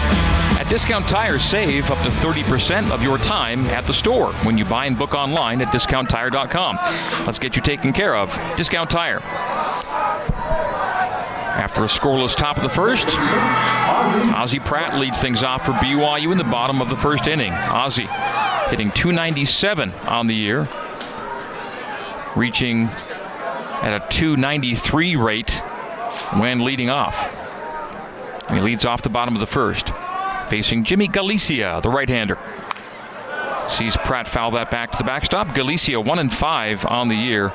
At 0.57 0.67
Discount 0.69 1.05
Tire, 1.05 1.37
save 1.37 1.91
up 1.91 2.01
to 2.03 2.09
30% 2.09 2.89
of 2.91 3.03
your 3.03 3.17
time 3.17 3.65
at 3.65 3.83
the 3.83 3.93
store 3.93 4.31
when 4.43 4.57
you 4.57 4.63
buy 4.63 4.85
and 4.85 4.97
book 4.97 5.13
online 5.13 5.61
at 5.61 5.73
discounttire.com. 5.73 6.79
Let's 7.25 7.39
get 7.39 7.57
you 7.57 7.61
taken 7.61 7.91
care 7.91 8.15
of. 8.15 8.29
Discount 8.55 8.89
Tire. 8.89 9.21
After 11.55 11.85
a 11.85 11.87
scoreless 11.87 12.35
top 12.35 12.57
of 12.57 12.63
the 12.63 12.69
first, 12.69 13.07
Ozzie 14.35 14.59
Pratt 14.59 14.99
leads 14.99 15.21
things 15.21 15.41
off 15.41 15.65
for 15.65 15.71
BYU 15.71 16.33
in 16.33 16.37
the 16.37 16.43
bottom 16.43 16.81
of 16.81 16.89
the 16.89 16.97
first 16.97 17.27
inning. 17.27 17.53
Ozzie 17.53 18.09
hitting 18.69 18.91
297 18.91 19.91
on 20.05 20.27
the 20.27 20.35
year, 20.35 20.67
reaching 22.35 22.87
at 22.87 23.95
a 23.95 24.05
293 24.09 25.15
rate 25.15 25.61
when 26.33 26.63
leading 26.65 26.89
off. 26.89 27.31
He 28.49 28.59
leads 28.59 28.85
off 28.85 29.01
the 29.01 29.09
bottom 29.09 29.33
of 29.33 29.39
the 29.39 29.47
first, 29.47 29.91
facing 30.49 30.83
Jimmy 30.83 31.07
Galicia, 31.07 31.79
the 31.81 31.89
right-hander. 31.89 32.37
Sees 33.69 33.95
Pratt 33.97 34.27
foul 34.27 34.51
that 34.51 34.69
back 34.69 34.91
to 34.91 34.97
the 34.97 35.05
backstop. 35.05 35.55
Galicia 35.55 36.01
one 36.01 36.19
and 36.19 36.33
five 36.33 36.85
on 36.85 37.07
the 37.07 37.15
year 37.15 37.53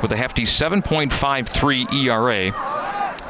with 0.00 0.12
a 0.12 0.16
hefty 0.16 0.44
7.53 0.44 1.92
ERA. 1.92 2.71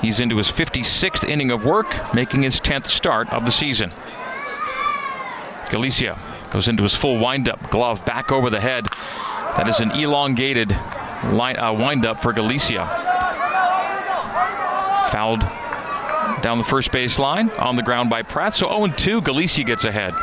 He's 0.02 0.18
into 0.18 0.36
his 0.36 0.48
56th 0.48 1.26
inning 1.28 1.52
of 1.52 1.64
work, 1.64 2.12
making 2.12 2.42
his 2.42 2.60
10th 2.60 2.86
start 2.86 3.32
of 3.32 3.44
the 3.44 3.52
season. 3.52 3.92
Galicia 5.70 6.20
goes 6.50 6.66
into 6.68 6.82
his 6.82 6.94
full 6.94 7.18
windup, 7.18 7.70
glove 7.70 8.04
back 8.04 8.32
over 8.32 8.50
the 8.50 8.60
head. 8.60 8.86
That 9.56 9.68
is 9.68 9.78
an 9.78 9.92
elongated 9.92 10.70
line, 11.24 11.56
uh, 11.56 11.72
windup 11.72 12.20
for 12.20 12.32
Galicia. 12.32 12.86
Fouled 15.10 15.40
down 16.42 16.58
the 16.58 16.64
first 16.64 16.90
base 16.90 17.18
line 17.20 17.48
on 17.50 17.76
the 17.76 17.82
ground 17.82 18.10
by 18.10 18.22
Pratt. 18.22 18.56
So 18.56 18.68
0 18.68 18.88
2, 18.88 19.22
Galicia 19.22 19.62
gets 19.62 19.84
ahead. 19.84 20.14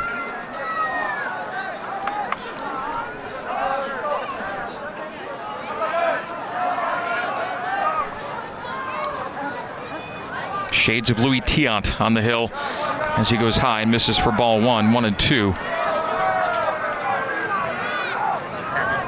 Shades 10.80 11.10
of 11.10 11.18
Louis 11.18 11.42
Tiant 11.42 12.00
on 12.00 12.14
the 12.14 12.22
hill 12.22 12.50
as 12.54 13.28
he 13.28 13.36
goes 13.36 13.58
high 13.58 13.82
and 13.82 13.90
misses 13.90 14.18
for 14.18 14.32
ball 14.32 14.62
one, 14.62 14.92
one 14.92 15.04
and 15.04 15.18
two. 15.18 15.52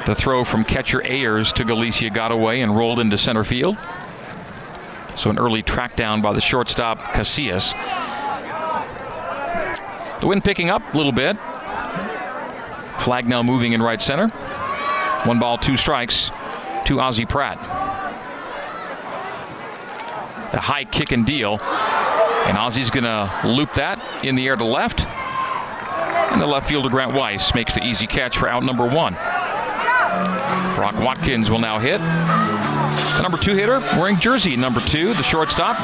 The 0.05 0.14
throw 0.14 0.45
from 0.45 0.64
catcher 0.64 1.00
Ayers 1.07 1.50
to 1.55 1.64
Galicia 1.64 2.11
got 2.11 2.31
away 2.31 2.61
and 2.61 2.76
rolled 2.76 2.99
into 2.99 3.17
center 3.17 3.43
field. 3.43 3.79
So 5.17 5.31
an 5.31 5.38
early 5.38 5.62
track 5.62 5.97
down 5.97 6.21
by 6.21 6.35
the 6.35 6.41
shortstop 6.43 6.99
Casillas. 7.14 7.73
The 10.21 10.26
wind 10.26 10.45
picking 10.45 10.69
up 10.69 10.83
a 10.93 10.97
little 10.97 11.12
bit. 11.12 11.38
Flag 12.99 13.26
now 13.26 13.43
moving 13.43 13.73
in 13.73 13.83
right 13.83 14.00
center. 14.00 14.29
One 15.25 15.38
ball, 15.38 15.57
two 15.57 15.79
strikes 15.79 16.31
to 16.85 17.00
Ozzie 17.00 17.25
Pratt. 17.26 17.92
The 20.52 20.61
high 20.61 20.85
kick 20.85 21.12
and 21.12 21.26
deal. 21.26 21.59
And 21.61 22.59
Ozzie's 22.59 22.90
going 22.90 23.04
to 23.04 23.30
loop 23.44 23.75
that 23.75 24.25
in 24.25 24.35
the 24.35 24.47
air 24.47 24.56
to 24.56 24.64
left. 24.64 25.06
And 26.32 26.40
the 26.40 26.47
left 26.47 26.68
fielder 26.68 26.88
Grant 26.88 27.14
Weiss 27.14 27.54
makes 27.54 27.75
the 27.75 27.85
easy 27.85 28.06
catch 28.06 28.38
for 28.38 28.49
out 28.49 28.62
number 28.62 28.87
one. 28.87 29.14
Brock 30.75 30.94
Watkins 30.99 31.50
will 31.50 31.59
now 31.59 31.78
hit. 31.78 32.00
The 32.00 33.23
number 33.23 33.38
two 33.38 33.54
hitter 33.54 33.80
wearing 33.99 34.18
jersey 34.18 34.56
number 34.56 34.80
two, 34.80 35.14
the 35.14 35.23
shortstop, 35.23 35.78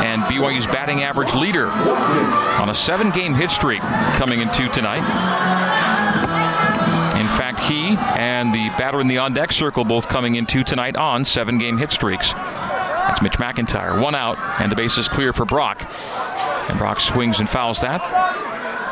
and 0.00 0.22
BYU's 0.22 0.66
batting 0.66 1.02
average 1.02 1.34
leader 1.34 1.68
on 1.68 2.68
a 2.70 2.74
seven 2.74 3.10
game 3.10 3.34
hit 3.34 3.50
streak 3.50 3.80
coming 4.16 4.40
into 4.40 4.68
tonight. 4.70 5.04
In 7.20 7.28
fact, 7.38 7.60
he 7.60 7.96
and 8.16 8.52
the 8.52 8.68
batter 8.78 9.00
in 9.00 9.08
the 9.08 9.18
on 9.18 9.34
deck 9.34 9.52
circle 9.52 9.84
both 9.84 10.08
coming 10.08 10.34
into 10.34 10.64
tonight 10.64 10.96
on 10.96 11.24
seven 11.24 11.58
game 11.58 11.78
hit 11.78 11.92
streaks. 11.92 12.32
That's 13.14 13.22
Mitch 13.22 13.34
McIntyre. 13.34 14.02
One 14.02 14.16
out, 14.16 14.36
and 14.60 14.72
the 14.72 14.74
base 14.74 14.98
is 14.98 15.06
clear 15.06 15.32
for 15.32 15.44
Brock. 15.44 15.88
And 16.68 16.76
Brock 16.76 16.98
swings 16.98 17.38
and 17.38 17.48
fouls 17.48 17.80
that. 17.82 18.00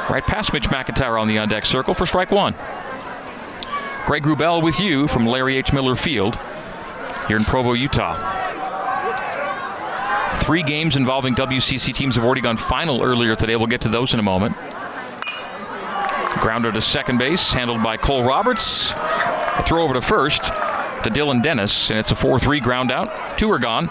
Right 0.08 0.22
past 0.24 0.52
Mitch 0.52 0.68
McIntyre 0.68 1.20
on 1.20 1.26
the 1.26 1.38
on 1.38 1.48
deck 1.48 1.66
circle 1.66 1.92
for 1.92 2.06
strike 2.06 2.30
one. 2.30 2.54
Greg 4.06 4.22
Wrubell 4.22 4.62
with 4.62 4.78
you 4.78 5.08
from 5.08 5.26
Larry 5.26 5.56
H. 5.56 5.72
Miller 5.72 5.96
Field 5.96 6.38
here 7.26 7.36
in 7.36 7.44
Provo, 7.44 7.72
Utah. 7.72 8.14
Three 10.36 10.62
games 10.62 10.94
involving 10.94 11.34
WCC 11.34 11.92
teams 11.92 12.14
have 12.14 12.24
already 12.24 12.42
gone 12.42 12.56
final 12.56 13.02
earlier 13.02 13.34
today. 13.34 13.56
We'll 13.56 13.66
get 13.66 13.80
to 13.80 13.88
those 13.88 14.14
in 14.14 14.20
a 14.20 14.22
moment. 14.22 14.54
Grounder 16.40 16.70
to 16.70 16.80
second 16.80 17.18
base, 17.18 17.52
handled 17.52 17.82
by 17.82 17.96
Cole 17.96 18.22
Roberts. 18.22 18.92
A 18.92 19.64
throw 19.66 19.82
over 19.82 19.94
to 19.94 20.00
first 20.00 20.44
to 20.44 21.10
Dylan 21.10 21.42
Dennis, 21.42 21.90
and 21.90 21.98
it's 21.98 22.12
a 22.12 22.14
4 22.14 22.38
3 22.38 22.60
ground 22.60 22.92
out. 22.92 23.36
Two 23.36 23.50
are 23.50 23.58
gone 23.58 23.90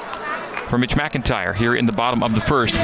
for 0.71 0.77
Mitch 0.77 0.95
McIntyre 0.95 1.53
here 1.53 1.75
in 1.75 1.85
the 1.85 1.91
bottom 1.91 2.23
of 2.23 2.33
the 2.33 2.39
first. 2.39 2.75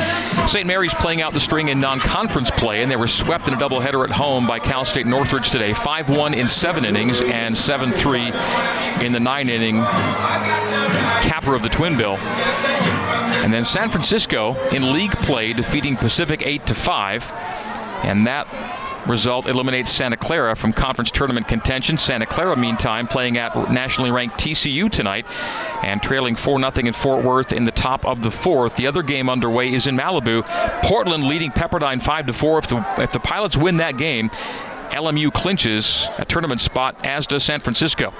St. 0.45 0.67
Mary's 0.67 0.93
playing 0.93 1.21
out 1.21 1.31
the 1.31 1.39
string 1.39 1.69
in 1.69 1.79
non 1.79 2.01
conference 2.01 2.51
play, 2.51 2.83
and 2.83 2.91
they 2.91 2.97
were 2.97 3.07
swept 3.07 3.47
in 3.47 3.53
a 3.53 3.57
doubleheader 3.57 4.03
at 4.03 4.11
home 4.11 4.45
by 4.45 4.59
Cal 4.59 4.83
State 4.83 5.07
Northridge 5.07 5.49
today 5.49 5.73
5 5.73 6.09
1 6.09 6.33
in 6.33 6.49
seven 6.49 6.83
innings 6.83 7.21
and 7.21 7.55
7 7.55 7.93
3 7.93 8.25
in 9.05 9.13
the 9.13 9.21
nine 9.21 9.47
inning 9.47 9.77
capper 9.79 11.55
of 11.55 11.63
the 11.63 11.69
Twin 11.69 11.95
Bill. 11.97 12.17
And 12.17 13.53
then 13.53 13.63
San 13.63 13.89
Francisco 13.89 14.55
in 14.71 14.91
league 14.91 15.13
play 15.19 15.53
defeating 15.53 15.95
Pacific 15.95 16.41
8 16.45 16.67
to 16.67 16.75
5. 16.75 17.31
And 18.03 18.27
that 18.27 18.47
result 19.07 19.47
eliminates 19.47 19.91
Santa 19.91 20.17
Clara 20.17 20.55
from 20.55 20.73
conference 20.73 21.11
tournament 21.11 21.47
contention. 21.47 21.97
Santa 21.97 22.25
Clara, 22.25 22.55
meantime, 22.55 23.07
playing 23.07 23.37
at 23.37 23.71
nationally 23.71 24.11
ranked 24.11 24.37
TCU 24.37 24.91
tonight 24.91 25.25
and 25.83 26.01
trailing 26.01 26.35
4 26.35 26.59
0 26.59 26.71
in 26.87 26.93
Fort 26.93 27.23
Worth 27.23 27.53
in 27.53 27.63
the 27.63 27.71
top 27.71 28.05
of 28.05 28.21
the 28.23 28.31
fourth. 28.31 28.75
The 28.75 28.87
other 28.87 29.03
game 29.03 29.29
underway 29.29 29.73
is 29.73 29.87
in 29.87 29.95
Malibu. 29.97 30.45
Portland 30.83 31.25
leading 31.25 31.51
Pepperdine 31.51 32.01
5 32.01 32.35
4. 32.35 32.59
If 32.59 32.67
the, 32.67 32.85
if 32.97 33.11
the 33.11 33.19
Pilots 33.19 33.57
win 33.57 33.77
that 33.77 33.97
game, 33.97 34.29
LMU 34.91 35.33
clinches 35.33 36.07
a 36.17 36.25
tournament 36.25 36.61
spot, 36.61 36.95
as 37.05 37.27
does 37.27 37.43
San 37.43 37.61
Francisco. 37.61 38.13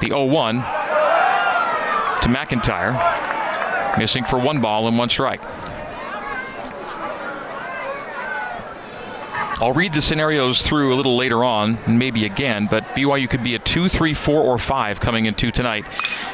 The 0.00 0.08
0 0.08 0.26
1 0.26 0.54
to 2.22 2.28
McIntyre, 2.28 3.98
missing 3.98 4.24
for 4.24 4.38
one 4.38 4.60
ball 4.60 4.86
and 4.86 4.96
one 4.96 5.08
strike. 5.08 5.42
I'll 9.62 9.72
read 9.72 9.92
the 9.92 10.02
scenarios 10.02 10.66
through 10.66 10.92
a 10.92 10.96
little 10.96 11.16
later 11.16 11.44
on, 11.44 11.78
maybe 11.86 12.24
again, 12.24 12.66
but 12.68 12.82
BYU 12.96 13.30
could 13.30 13.44
be 13.44 13.54
a 13.54 13.60
2, 13.60 13.88
3, 13.88 14.12
4, 14.12 14.42
or 14.42 14.58
5 14.58 14.98
coming 14.98 15.26
into 15.26 15.52
tonight 15.52 15.84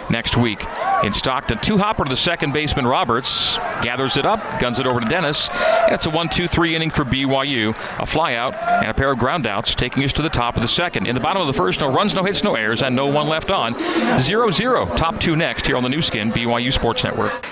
next 0.09 0.39
week. 0.39 0.65
In 1.05 1.13
Stockton, 1.13 1.59
two 1.59 1.77
hopper 1.77 2.05
to 2.05 2.09
the 2.09 2.17
second 2.17 2.55
baseman 2.55 2.87
Roberts 2.87 3.59
gathers 3.83 4.17
it 4.17 4.25
up, 4.25 4.41
guns 4.59 4.81
it 4.81 4.87
over 4.87 4.99
to 4.99 5.07
Dennis. 5.07 5.51
And 5.51 5.93
it's 5.93 6.07
a 6.07 6.11
1 6.11 6.31
2 6.31 6.49
3 6.49 6.75
inning 6.75 6.91
for 6.91 7.05
BYU. 7.05 7.73
A 7.99 8.07
flyout 8.07 8.55
and 8.81 8.91
a 8.91 8.95
pair 8.95 9.13
of 9.13 9.19
groundouts 9.19 9.75
taking 9.75 10.03
us 10.05 10.15
to 10.15 10.23
the 10.23 10.31
top 10.31 10.57
of 10.57 10.63
the 10.63 10.69
second. 10.69 11.07
In 11.07 11.15
the 11.15 11.21
bottom 11.21 11.43
of 11.43 11.47
the 11.47 11.53
first, 11.53 11.81
no 11.81 11.93
runs, 11.93 12.15
no 12.15 12.25
hits, 12.25 12.43
no 12.43 12.55
errors, 12.55 12.83
and 12.83 12.97
no 12.97 13.09
one 13.09 13.29
left 13.29 13.51
on. 13.51 13.79
0 14.19 14.51
0. 14.51 14.87
Top 14.97 15.21
two 15.21 15.37
next 15.37 15.67
here 15.67 15.77
on 15.77 15.83
the 15.83 15.91
Nu 15.91 16.01
Skin, 16.01 16.33
BYU 16.33 16.73
Sports 16.73 17.05
Network. 17.05 17.45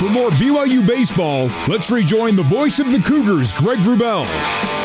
For 0.00 0.08
more 0.08 0.30
BYU 0.30 0.84
baseball, 0.84 1.46
let's 1.68 1.92
rejoin 1.92 2.34
the 2.34 2.42
voice 2.42 2.80
of 2.80 2.90
the 2.90 2.98
Cougars, 2.98 3.52
Greg 3.52 3.78
Wrubell. 3.78 4.75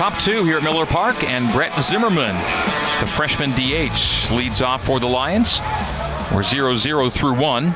Top 0.00 0.18
two 0.18 0.44
here 0.44 0.56
at 0.56 0.62
Miller 0.62 0.86
Park, 0.86 1.24
and 1.24 1.52
Brett 1.52 1.78
Zimmerman, 1.78 2.34
the 3.00 3.06
freshman 3.06 3.50
DH, 3.50 4.30
leads 4.32 4.62
off 4.62 4.82
for 4.82 4.98
the 4.98 5.06
Lions. 5.06 5.60
We're 6.34 6.42
0 6.42 6.76
0 6.76 7.10
through 7.10 7.34
one. 7.34 7.72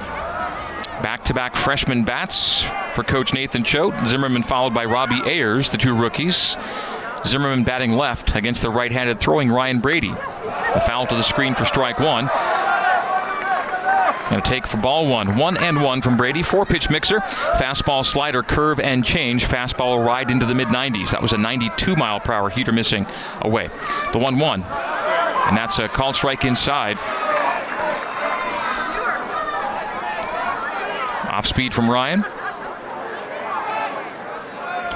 Back 1.02 1.22
to 1.24 1.34
back 1.34 1.54
freshman 1.54 2.02
bats 2.02 2.62
for 2.94 3.04
Coach 3.04 3.34
Nathan 3.34 3.62
Choate. 3.62 3.92
Zimmerman 4.06 4.42
followed 4.42 4.72
by 4.72 4.86
Robbie 4.86 5.20
Ayers, 5.26 5.70
the 5.70 5.76
two 5.76 5.94
rookies. 5.94 6.56
Zimmerman 7.26 7.62
batting 7.62 7.92
left 7.92 8.34
against 8.34 8.62
the 8.62 8.70
right 8.70 8.90
handed 8.90 9.20
throwing 9.20 9.50
Ryan 9.50 9.80
Brady. 9.80 10.08
The 10.08 10.82
foul 10.86 11.06
to 11.08 11.14
the 11.14 11.22
screen 11.22 11.54
for 11.54 11.66
strike 11.66 11.98
one. 11.98 12.30
Going 14.30 14.40
to 14.40 14.48
take 14.48 14.66
for 14.66 14.78
ball 14.78 15.06
one. 15.06 15.36
One 15.36 15.56
and 15.56 15.82
one 15.82 16.00
from 16.00 16.16
Brady. 16.16 16.42
Four 16.42 16.64
pitch 16.64 16.88
mixer. 16.88 17.18
Fastball, 17.20 18.04
slider, 18.06 18.42
curve, 18.42 18.80
and 18.80 19.04
change. 19.04 19.46
Fastball 19.46 20.04
ride 20.04 20.30
into 20.30 20.46
the 20.46 20.54
mid 20.54 20.68
90s. 20.68 21.10
That 21.10 21.20
was 21.20 21.32
a 21.32 21.38
92 21.38 21.94
mile 21.96 22.20
per 22.20 22.32
hour 22.32 22.48
heater 22.48 22.72
missing 22.72 23.06
away. 23.42 23.68
The 24.12 24.18
1 24.18 24.38
1. 24.38 24.62
And 24.62 25.56
that's 25.56 25.78
a 25.78 25.88
called 25.88 26.16
strike 26.16 26.44
inside. 26.44 26.96
Off 31.34 31.46
speed 31.46 31.74
from 31.74 31.90
Ryan. 31.90 32.22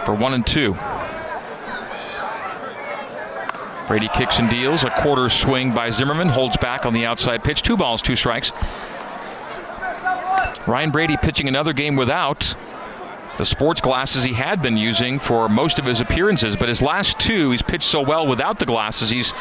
For 0.07 0.15
one 0.15 0.33
and 0.33 0.47
two. 0.47 0.73
Brady 3.89 4.09
kicks 4.15 4.39
and 4.39 4.49
deals. 4.49 4.85
A 4.85 4.91
quarter 4.91 5.29
swing 5.29 5.75
by 5.75 5.91
Zimmerman. 5.91 6.29
Holds 6.29 6.57
back 6.57 6.87
on 6.87 6.95
the 6.95 7.05
outside 7.05 7.45
pitch. 7.45 7.61
Two 7.61 7.77
balls, 7.77 8.01
two 8.01 8.17
strikes. 8.17 8.53
Ryan 10.69 10.91
Brady 10.91 11.17
pitching 11.17 11.49
another 11.49 11.73
game 11.73 11.97
without 11.97 12.55
the 13.39 13.45
sports 13.47 13.81
glasses 13.81 14.23
he 14.23 14.35
had 14.35 14.61
been 14.61 14.77
using 14.77 15.19
for 15.19 15.49
most 15.49 15.79
of 15.79 15.87
his 15.87 16.03
appearances, 16.03 16.57
but 16.57 16.69
his 16.69 16.83
last 16.83 17.19
two, 17.19 17.53
he's 17.53 17.63
pitched 17.63 17.89
so 17.89 18.03
well 18.03 18.27
without 18.27 18.59
the 18.59 18.67
glasses, 18.67 19.09
he's 19.09 19.33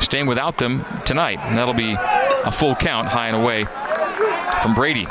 staying 0.00 0.26
without 0.26 0.56
them 0.56 0.86
tonight. 1.04 1.38
And 1.42 1.54
that'll 1.54 1.74
be 1.74 1.96
a 1.98 2.50
full 2.50 2.74
count, 2.74 3.08
high 3.08 3.28
and 3.28 3.36
away 3.36 3.66
from 4.62 4.74
Brady. 4.74 5.06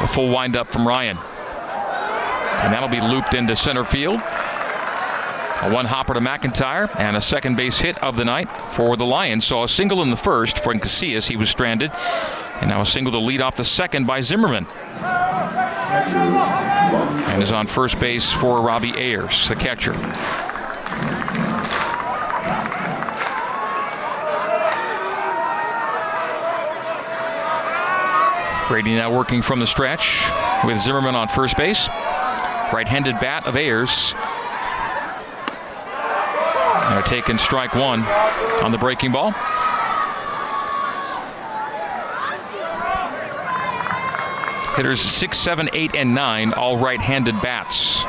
A 0.00 0.08
full 0.08 0.30
windup 0.30 0.66
from 0.66 0.88
Ryan. 0.88 1.16
And 1.16 2.72
that'll 2.72 2.88
be 2.88 3.00
looped 3.00 3.34
into 3.34 3.54
center 3.54 3.84
field. 3.84 4.20
A 5.62 5.72
one 5.72 5.86
hopper 5.86 6.12
to 6.14 6.20
McIntyre 6.20 6.92
and 6.98 7.16
a 7.16 7.20
second 7.20 7.56
base 7.56 7.78
hit 7.78 7.96
of 8.02 8.16
the 8.16 8.24
night 8.24 8.48
for 8.72 8.96
the 8.96 9.04
Lions. 9.04 9.46
Saw 9.46 9.62
a 9.62 9.68
single 9.68 10.02
in 10.02 10.10
the 10.10 10.16
first 10.16 10.58
for 10.58 10.74
Casillas. 10.74 11.28
He 11.28 11.36
was 11.36 11.50
stranded. 11.50 11.92
And 12.60 12.68
now 12.68 12.80
a 12.80 12.86
single 12.86 13.12
to 13.12 13.20
lead 13.20 13.40
off 13.40 13.54
the 13.54 13.62
second 13.62 14.04
by 14.06 14.22
Zimmerman. 14.22 14.66
And 17.28 17.40
is 17.40 17.52
on 17.52 17.68
first 17.68 18.00
base 18.00 18.32
for 18.32 18.60
Robbie 18.60 18.90
Ayers, 18.96 19.48
the 19.48 19.54
catcher. 19.54 19.92
Brady 28.66 28.96
now 28.96 29.16
working 29.16 29.42
from 29.42 29.60
the 29.60 29.66
stretch 29.68 30.24
with 30.64 30.80
Zimmerman 30.80 31.14
on 31.14 31.28
first 31.28 31.56
base. 31.56 31.86
Right 32.72 32.88
handed 32.88 33.20
bat 33.20 33.46
of 33.46 33.54
Ayers 33.54 34.12
they're 37.02 37.20
taking 37.20 37.38
strike 37.38 37.74
one 37.74 38.02
on 38.62 38.70
the 38.70 38.78
breaking 38.78 39.12
ball. 39.12 39.32
Hitters 44.76 45.00
six, 45.00 45.38
seven, 45.38 45.68
eight, 45.74 45.94
and 45.94 46.14
nine, 46.14 46.52
all 46.54 46.78
right-handed 46.78 47.40
bats 47.42 48.02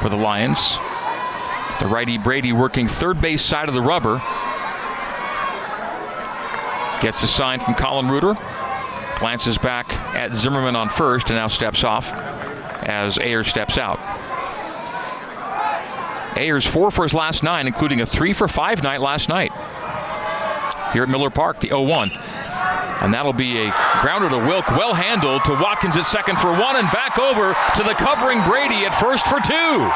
for 0.00 0.08
the 0.08 0.16
Lions. 0.16 0.78
The 1.80 1.88
righty 1.88 2.18
Brady 2.18 2.52
working 2.52 2.86
third 2.86 3.20
base 3.20 3.42
side 3.42 3.68
of 3.68 3.74
the 3.74 3.82
rubber. 3.82 4.22
Gets 7.02 7.20
the 7.20 7.26
sign 7.26 7.58
from 7.58 7.74
Colin 7.74 8.08
Reuter. 8.08 8.34
Glances 9.18 9.58
back 9.58 9.92
at 10.14 10.34
Zimmerman 10.34 10.76
on 10.76 10.88
first 10.88 11.30
and 11.30 11.36
now 11.36 11.48
steps 11.48 11.82
off 11.82 12.12
as 12.12 13.18
Ayers 13.18 13.48
steps 13.48 13.78
out. 13.78 13.98
Ayers 16.36 16.66
four 16.66 16.90
for 16.90 17.02
his 17.02 17.14
last 17.14 17.42
nine, 17.42 17.66
including 17.66 18.00
a 18.00 18.06
three 18.06 18.32
for 18.32 18.48
five 18.48 18.82
night 18.82 19.00
last 19.00 19.28
night. 19.28 19.52
Here 20.92 21.02
at 21.02 21.08
Miller 21.08 21.30
Park, 21.30 21.60
the 21.60 21.68
0 21.68 21.82
1. 21.82 22.10
And 23.02 23.12
that'll 23.12 23.32
be 23.32 23.66
a 23.66 23.74
grounder 24.00 24.28
to 24.30 24.38
Wilk, 24.38 24.68
well 24.70 24.94
handled 24.94 25.44
to 25.46 25.52
Watkins 25.52 25.96
at 25.96 26.06
second 26.06 26.38
for 26.38 26.52
one, 26.52 26.76
and 26.76 26.88
back 26.92 27.18
over 27.18 27.56
to 27.74 27.82
the 27.82 27.94
covering 27.94 28.42
Brady 28.44 28.84
at 28.84 28.94
first 28.94 29.26
for 29.26 29.40
two. 29.40 29.90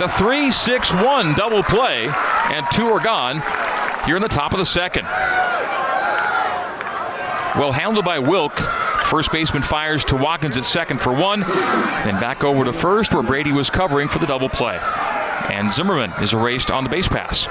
The 0.00 0.08
3 0.08 0.50
6 0.52 0.92
1 0.92 1.34
double 1.34 1.62
play, 1.64 2.06
and 2.06 2.64
two 2.70 2.86
are 2.86 3.00
gone 3.00 3.42
here 4.06 4.14
in 4.16 4.22
the 4.22 4.28
top 4.28 4.52
of 4.52 4.58
the 4.58 4.64
second. 4.64 5.04
Well 7.58 7.72
handled 7.72 8.04
by 8.04 8.20
Wilk, 8.20 8.56
First 9.08 9.32
baseman 9.32 9.62
fires 9.62 10.04
to 10.06 10.16
Watkins 10.16 10.58
at 10.58 10.64
second 10.64 11.00
for 11.00 11.14
one. 11.14 11.40
Then 11.40 12.20
back 12.20 12.44
over 12.44 12.64
to 12.64 12.74
first 12.74 13.14
where 13.14 13.22
Brady 13.22 13.52
was 13.52 13.70
covering 13.70 14.06
for 14.08 14.18
the 14.18 14.26
double 14.26 14.50
play. 14.50 14.78
And 15.50 15.72
Zimmerman 15.72 16.12
is 16.22 16.34
erased 16.34 16.70
on 16.70 16.84
the 16.84 16.90
base 16.90 17.08
pass. 17.08 17.48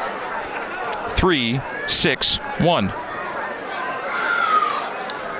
Three, 1.17 1.59
six, 1.87 2.37
one. 2.59 2.93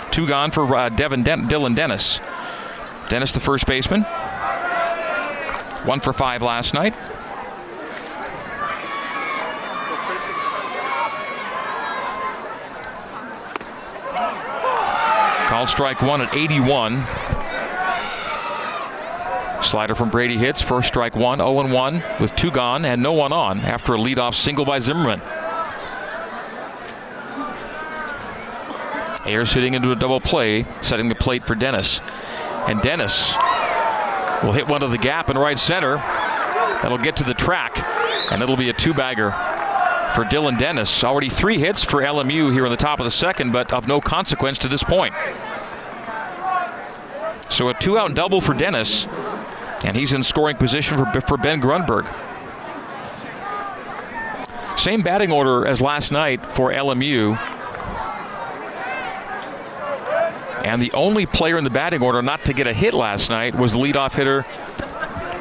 Two 0.10 0.28
gone 0.28 0.50
for 0.50 0.76
uh, 0.76 0.90
Devin 0.90 1.22
Den- 1.22 1.48
Dylan 1.48 1.76
Dennis. 1.76 2.20
Dennis, 3.10 3.34
the 3.34 3.40
first 3.40 3.68
baseman. 3.68 4.02
One 5.86 6.00
for 6.00 6.14
five 6.14 6.42
last 6.42 6.74
night. 6.74 6.96
Called 15.58 15.70
strike 15.70 16.04
one 16.04 16.22
at 16.22 16.36
81. 16.36 17.04
Slider 19.64 19.96
from 19.96 20.12
Brady 20.12 20.38
hits. 20.38 20.62
First 20.62 20.90
strike 20.90 21.16
one, 21.16 21.40
0 21.40 21.74
1 21.74 22.04
with 22.20 22.36
two 22.36 22.52
gone 22.52 22.86
and 22.86 23.02
no 23.02 23.12
one 23.12 23.34
on 23.34 23.62
after 23.62 23.96
a 23.96 23.98
leadoff 23.98 24.36
single 24.36 24.66
by 24.66 24.78
Zimmerman. 24.78 25.20
Ayers 29.26 29.52
hitting 29.52 29.74
into 29.74 29.92
a 29.92 29.96
double 29.96 30.22
play, 30.22 30.68
setting 30.82 31.10
the 31.10 31.16
plate 31.16 31.48
for 31.48 31.56
Dennis. 31.56 32.02
And 32.68 32.80
Dennis 32.84 33.36
will 34.44 34.52
hit 34.52 34.68
one 34.68 34.82
to 34.82 34.88
the 34.88 35.00
gap 35.00 35.32
in 35.32 35.40
right 35.40 35.58
center. 35.58 35.96
That'll 35.96 37.00
get 37.00 37.16
to 37.16 37.24
the 37.24 37.34
track, 37.34 37.84
and 38.32 38.44
it'll 38.44 38.58
be 38.58 38.70
a 38.70 38.74
two 38.74 38.94
bagger 38.94 39.32
for 40.18 40.24
Dylan 40.24 40.58
Dennis. 40.58 41.04
Already 41.04 41.30
three 41.30 41.60
hits 41.60 41.84
for 41.84 42.02
LMU 42.02 42.52
here 42.52 42.66
in 42.66 42.72
the 42.72 42.76
top 42.76 43.00
of 43.00 43.04
the 43.04 43.12
second, 43.12 43.52
but 43.52 43.72
of 43.72 43.88
no 43.88 44.02
consequence 44.02 44.58
to 44.58 44.68
this 44.68 44.84
point. 44.84 45.14
So 47.58 47.70
a 47.70 47.74
two 47.74 47.98
out 47.98 48.14
double 48.14 48.40
for 48.40 48.54
Dennis, 48.54 49.08
and 49.84 49.98
he's 49.98 50.14
in 50.14 50.22
scoring 50.22 50.58
position 50.58 50.96
for, 50.96 51.22
for 51.22 51.38
Ben 51.38 51.60
Grunberg. 51.60 52.06
Same 54.78 55.02
batting 55.02 55.32
order 55.32 55.66
as 55.66 55.82
last 55.82 56.12
night 56.12 56.52
for 56.52 56.72
LMU. 56.72 57.36
And 60.64 60.80
the 60.80 60.92
only 60.92 61.26
player 61.26 61.58
in 61.58 61.64
the 61.64 61.72
batting 61.72 62.04
order 62.04 62.22
not 62.22 62.46
to 62.46 62.54
get 62.54 62.68
a 62.68 62.74
hit 62.74 62.94
last 62.94 63.32
night 63.32 63.56
was 63.56 63.74
the 63.74 63.80
leadoff 63.80 64.14
hitter 64.14 64.46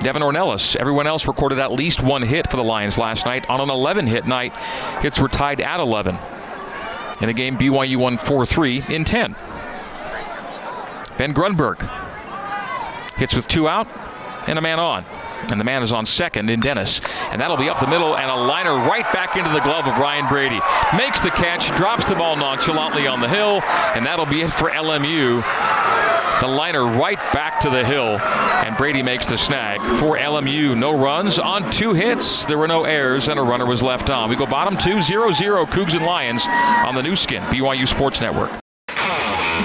Devin 0.01 0.23
Ornelas. 0.23 0.75
Everyone 0.77 1.07
else 1.07 1.27
recorded 1.27 1.59
at 1.59 1.71
least 1.71 2.03
one 2.03 2.23
hit 2.23 2.51
for 2.51 2.57
the 2.57 2.65
Lions 2.65 2.97
last 2.97 3.27
night. 3.27 3.47
On 3.51 3.61
an 3.61 3.69
11 3.69 4.07
hit 4.07 4.27
night, 4.27 4.57
hits 5.03 5.21
were 5.21 5.29
tied 5.29 5.61
at 5.61 5.81
11. 5.81 6.17
In 7.21 7.29
a 7.29 7.35
game, 7.35 7.59
BYU 7.59 7.99
won 7.99 8.17
4 8.17 8.47
3 8.47 8.85
in 8.89 9.05
10. 9.05 9.37
Ben 11.19 11.35
Grunberg 11.35 12.06
hits 13.17 13.35
with 13.35 13.47
two 13.49 13.69
out 13.69 13.89
and 14.49 14.59
a 14.59 14.63
man 14.63 14.79
on. 14.79 15.05
And 15.49 15.61
the 15.61 15.65
man 15.65 15.83
is 15.83 15.93
on 15.93 16.07
second 16.07 16.51
in 16.51 16.61
Dennis. 16.61 17.01
And 17.31 17.41
that'll 17.41 17.57
be 17.57 17.69
up 17.69 17.79
the 17.79 17.87
middle 17.87 18.17
and 18.17 18.31
a 18.31 18.37
liner 18.37 18.75
right 18.75 19.11
back 19.13 19.37
into 19.37 19.51
the 19.51 19.61
glove 19.61 19.87
of 19.87 19.99
Ryan 19.99 20.27
Brady. 20.29 20.61
Makes 20.97 21.23
the 21.23 21.31
catch, 21.31 21.75
drops 21.77 22.09
the 22.09 22.15
ball 22.15 22.37
nonchalantly 22.37 23.07
on 23.07 23.21
the 23.21 23.29
hill, 23.29 23.61
and 23.95 24.05
that'll 24.07 24.27
be 24.27 24.43
it 24.43 24.51
for 24.51 24.71
LMU 24.71 25.43
the 26.41 26.47
liner 26.47 26.85
right 26.85 27.19
back 27.33 27.61
to 27.61 27.71
the 27.71 27.85
hill, 27.85 28.19
and 28.19 28.77
Brady 28.77 29.03
makes 29.03 29.27
the 29.27 29.39
snag. 29.39 29.81
For 29.99 30.19
LMU, 30.19 30.77
no 30.77 30.97
runs 30.97 31.39
on 31.39 31.71
two 31.71 31.95
hits. 31.95 32.45
There 32.45 32.59
were 32.59 32.69
no 32.69 32.85
errors, 32.85 33.29
and 33.29 33.39
a 33.39 33.43
runner 33.43 33.67
was 33.67 33.83
left 33.83 34.11
on. 34.11 34.29
We 34.29 34.37
go 34.37 34.47
bottom 34.47 34.77
two, 34.77 35.01
0 35.01 35.33
0 35.33 35.67
Cougs 35.67 35.95
and 35.95 36.05
Lions 36.05 36.47
on 36.47 36.95
the 36.95 37.03
Nu 37.03 37.17
Skin, 37.17 37.43
BYU 37.45 37.89
Sports 37.89 38.21
Network. 38.21 38.66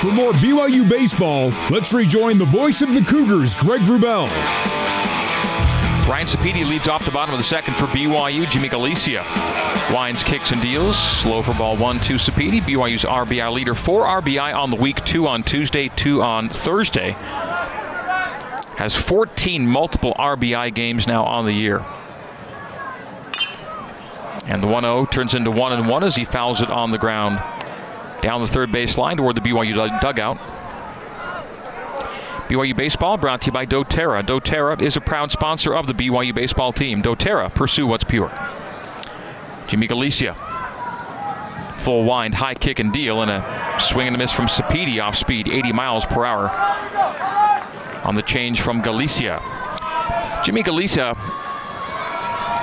For 0.01 0.11
more 0.11 0.31
BYU 0.31 0.89
baseball, 0.89 1.51
let's 1.69 1.93
rejoin 1.93 2.39
the 2.39 2.45
voice 2.45 2.81
of 2.81 2.91
the 2.91 3.01
Cougars, 3.01 3.53
Greg 3.53 3.81
Wrubell. 3.81 4.25
Ryan 6.09 6.25
Sapedi 6.25 6.67
leads 6.67 6.87
off 6.87 7.05
the 7.05 7.11
bottom 7.11 7.35
of 7.35 7.39
the 7.39 7.43
second 7.43 7.75
for 7.75 7.85
BYU. 7.85 8.49
Jimmy 8.49 8.67
Galicia 8.67 9.23
winds, 9.93 10.23
kicks, 10.23 10.51
and 10.51 10.59
deals. 10.59 10.97
Slow 10.97 11.43
for 11.43 11.53
ball 11.53 11.77
one, 11.77 11.99
two 11.99 12.15
Sapedi. 12.15 12.61
BYU's 12.61 13.03
RBI 13.03 13.53
leader. 13.53 13.75
Four 13.75 14.05
RBI 14.05 14.55
on 14.55 14.71
the 14.71 14.75
week, 14.75 15.05
two 15.05 15.27
on 15.27 15.43
Tuesday, 15.43 15.89
two 15.89 16.23
on 16.23 16.49
Thursday. 16.49 17.11
Has 18.77 18.95
14 18.95 19.67
multiple 19.67 20.15
RBI 20.17 20.73
games 20.73 21.05
now 21.05 21.25
on 21.25 21.45
the 21.45 21.53
year. 21.53 21.85
And 24.47 24.63
the 24.63 24.67
1 24.67 24.81
0 24.81 25.05
turns 25.05 25.35
into 25.35 25.51
1 25.51 25.73
and 25.73 25.87
1 25.87 26.03
as 26.03 26.15
he 26.15 26.25
fouls 26.25 26.59
it 26.63 26.71
on 26.71 26.89
the 26.89 26.97
ground 26.97 27.39
down 28.21 28.41
the 28.41 28.47
third 28.47 28.71
base 28.71 28.97
line 28.97 29.17
toward 29.17 29.35
the 29.35 29.41
BYU 29.41 29.99
dugout. 30.01 30.37
BYU 32.47 32.75
Baseball 32.75 33.17
brought 33.17 33.41
to 33.41 33.45
you 33.47 33.51
by 33.53 33.65
doTERRA. 33.65 34.23
doTERRA 34.23 34.81
is 34.81 34.97
a 34.97 35.01
proud 35.01 35.31
sponsor 35.31 35.73
of 35.73 35.87
the 35.87 35.93
BYU 35.93 36.35
Baseball 36.35 36.73
team. 36.73 37.01
doTERRA, 37.01 37.55
pursue 37.55 37.87
what's 37.87 38.03
pure. 38.03 38.31
Jimmy 39.67 39.87
Galicia. 39.87 40.35
Full 41.77 42.03
wind, 42.03 42.35
high 42.35 42.55
kick 42.55 42.79
and 42.79 42.91
deal, 42.91 43.21
and 43.21 43.31
a 43.31 43.77
swing 43.79 44.07
and 44.07 44.15
a 44.15 44.19
miss 44.19 44.31
from 44.31 44.47
Sapedi 44.47 45.01
off 45.01 45.15
speed, 45.15 45.47
80 45.47 45.71
miles 45.71 46.05
per 46.05 46.25
hour 46.25 46.49
on 48.03 48.15
the 48.15 48.21
change 48.21 48.61
from 48.61 48.81
Galicia. 48.81 49.41
Jimmy 50.43 50.61
Galicia 50.61 51.15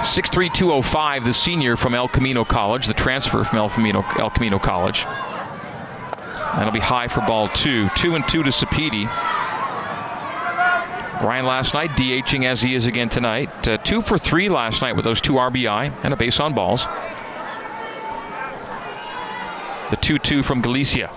6'3", 0.03 1.25
the 1.25 1.33
senior 1.33 1.77
from 1.77 1.95
El 1.95 2.09
Camino 2.09 2.45
College, 2.45 2.87
the 2.87 2.95
transfer 2.95 3.43
from 3.43 3.59
El 3.59 3.71
Camino, 3.71 4.05
El 4.19 4.31
Camino 4.31 4.59
College. 4.59 5.07
That'll 6.59 6.73
be 6.73 6.81
high 6.81 7.07
for 7.07 7.21
ball 7.21 7.47
two. 7.47 7.89
Two 7.91 8.17
and 8.17 8.27
two 8.27 8.43
to 8.43 8.51
Sapedi. 8.51 9.05
Ryan 11.23 11.47
last 11.47 11.73
night 11.73 11.91
DHing 11.91 12.47
as 12.47 12.61
he 12.63 12.75
is 12.75 12.87
again 12.87 13.09
tonight. 13.09 13.69
Uh, 13.69 13.77
two 13.79 14.03
for 14.03 14.19
three 14.19 14.49
last 14.49 14.83
night 14.83 14.97
with 14.97 15.05
those 15.05 15.21
two 15.21 15.35
RBI 15.35 15.95
and 16.03 16.13
a 16.13 16.17
base 16.17 16.41
on 16.41 16.55
balls. 16.55 16.87
The 19.91 19.97
2 19.97 20.19
2 20.19 20.43
from 20.43 20.61
Galicia. 20.61 21.11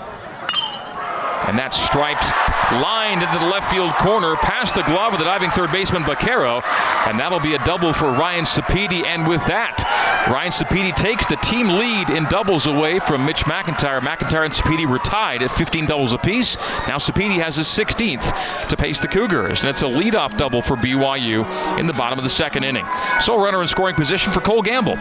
And 1.47 1.57
that's 1.57 1.75
striped, 1.75 2.31
lined 2.71 3.23
into 3.23 3.39
the 3.39 3.45
left 3.45 3.71
field 3.71 3.91
corner, 3.95 4.35
past 4.35 4.75
the 4.75 4.83
glove 4.83 5.13
of 5.13 5.19
the 5.19 5.25
diving 5.25 5.49
third 5.49 5.71
baseman 5.71 6.03
Baquero. 6.03 6.63
And 7.07 7.19
that'll 7.19 7.39
be 7.39 7.55
a 7.55 7.63
double 7.65 7.93
for 7.93 8.11
Ryan 8.11 8.45
Sapedi. 8.45 9.03
And 9.03 9.27
with 9.27 9.43
that, 9.47 9.81
Ryan 10.29 10.51
Sapedi 10.51 10.95
takes 10.95 11.25
the 11.27 11.35
team 11.37 11.67
lead 11.67 12.09
in 12.09 12.25
doubles 12.25 12.67
away 12.67 12.99
from 12.99 13.25
Mitch 13.25 13.45
McIntyre. 13.45 13.99
McIntyre 13.99 14.45
and 14.45 14.53
Sapedi 14.53 14.85
were 14.85 14.99
tied 14.99 15.41
at 15.41 15.49
15 15.51 15.87
doubles 15.87 16.13
apiece. 16.13 16.57
Now 16.87 16.97
Sapedi 16.97 17.41
has 17.41 17.55
his 17.55 17.67
16th 17.67 18.69
to 18.69 18.77
pace 18.77 18.99
the 18.99 19.07
Cougars. 19.07 19.61
And 19.61 19.69
it's 19.69 19.81
a 19.81 19.85
leadoff 19.85 20.37
double 20.37 20.61
for 20.61 20.75
BYU 20.77 21.79
in 21.79 21.87
the 21.87 21.93
bottom 21.93 22.19
of 22.19 22.23
the 22.23 22.29
second 22.29 22.63
inning. 22.63 22.85
So 23.19 23.41
runner 23.41 23.61
in 23.61 23.67
scoring 23.67 23.95
position 23.95 24.31
for 24.31 24.41
Cole 24.41 24.61
Gamble. 24.61 24.97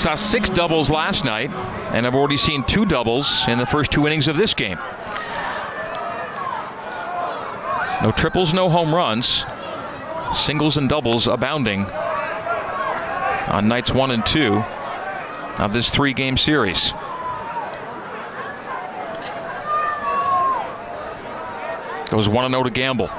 Saw 0.00 0.14
six 0.14 0.48
doubles 0.48 0.88
last 0.88 1.26
night, 1.26 1.50
and 1.92 2.06
I've 2.06 2.14
already 2.14 2.38
seen 2.38 2.64
two 2.64 2.86
doubles 2.86 3.46
in 3.46 3.58
the 3.58 3.66
first 3.66 3.90
two 3.90 4.06
innings 4.06 4.28
of 4.28 4.36
this 4.38 4.54
game. 4.54 4.78
No 8.02 8.10
triples, 8.16 8.54
no 8.54 8.70
home 8.70 8.94
runs. 8.94 9.44
Singles 10.34 10.78
and 10.78 10.88
doubles 10.88 11.26
abounding 11.26 11.84
on 13.50 13.68
nights 13.68 13.92
one 13.92 14.10
and 14.10 14.24
two 14.24 14.64
of 15.58 15.74
this 15.74 15.90
three 15.90 16.14
game 16.14 16.38
series. 16.38 16.94
Goes 22.08 22.28
1 22.28 22.50
0 22.50 22.62
to 22.64 22.70
Gamble. 22.70 23.10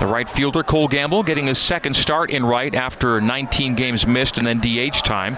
The 0.00 0.06
right 0.06 0.26
fielder, 0.26 0.62
Cole 0.62 0.88
Gamble, 0.88 1.22
getting 1.22 1.46
his 1.46 1.58
second 1.58 1.94
start 1.94 2.30
in 2.30 2.42
right 2.42 2.74
after 2.74 3.20
19 3.20 3.74
games 3.74 4.06
missed 4.06 4.38
and 4.38 4.46
then 4.46 4.58
DH 4.58 5.04
time. 5.04 5.36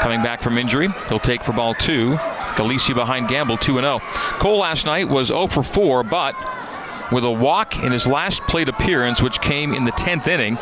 Coming 0.00 0.22
back 0.22 0.40
from 0.40 0.56
injury, 0.56 0.88
he'll 1.10 1.18
take 1.18 1.44
for 1.44 1.52
ball 1.52 1.74
two. 1.74 2.16
Galicia 2.56 2.94
behind 2.94 3.28
Gamble, 3.28 3.58
2 3.58 3.74
0. 3.74 4.00
Cole 4.38 4.56
last 4.56 4.86
night 4.86 5.06
was 5.06 5.28
0 5.28 5.48
for 5.48 5.62
4, 5.62 6.02
but 6.02 6.34
with 7.12 7.24
a 7.24 7.30
walk 7.30 7.76
in 7.82 7.92
his 7.92 8.06
last 8.06 8.40
plate 8.44 8.68
appearance, 8.68 9.20
which 9.20 9.42
came 9.42 9.74
in 9.74 9.84
the 9.84 9.92
10th 9.92 10.26
inning, 10.28 10.58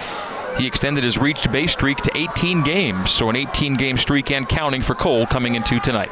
he 0.58 0.66
extended 0.66 1.04
his 1.04 1.16
reached 1.16 1.52
base 1.52 1.70
streak 1.70 1.98
to 1.98 2.10
18 2.16 2.64
games. 2.64 3.12
So 3.12 3.30
an 3.30 3.36
18 3.36 3.74
game 3.74 3.98
streak 3.98 4.32
and 4.32 4.48
counting 4.48 4.82
for 4.82 4.96
Cole 4.96 5.28
coming 5.28 5.54
into 5.54 5.78
tonight. 5.78 6.10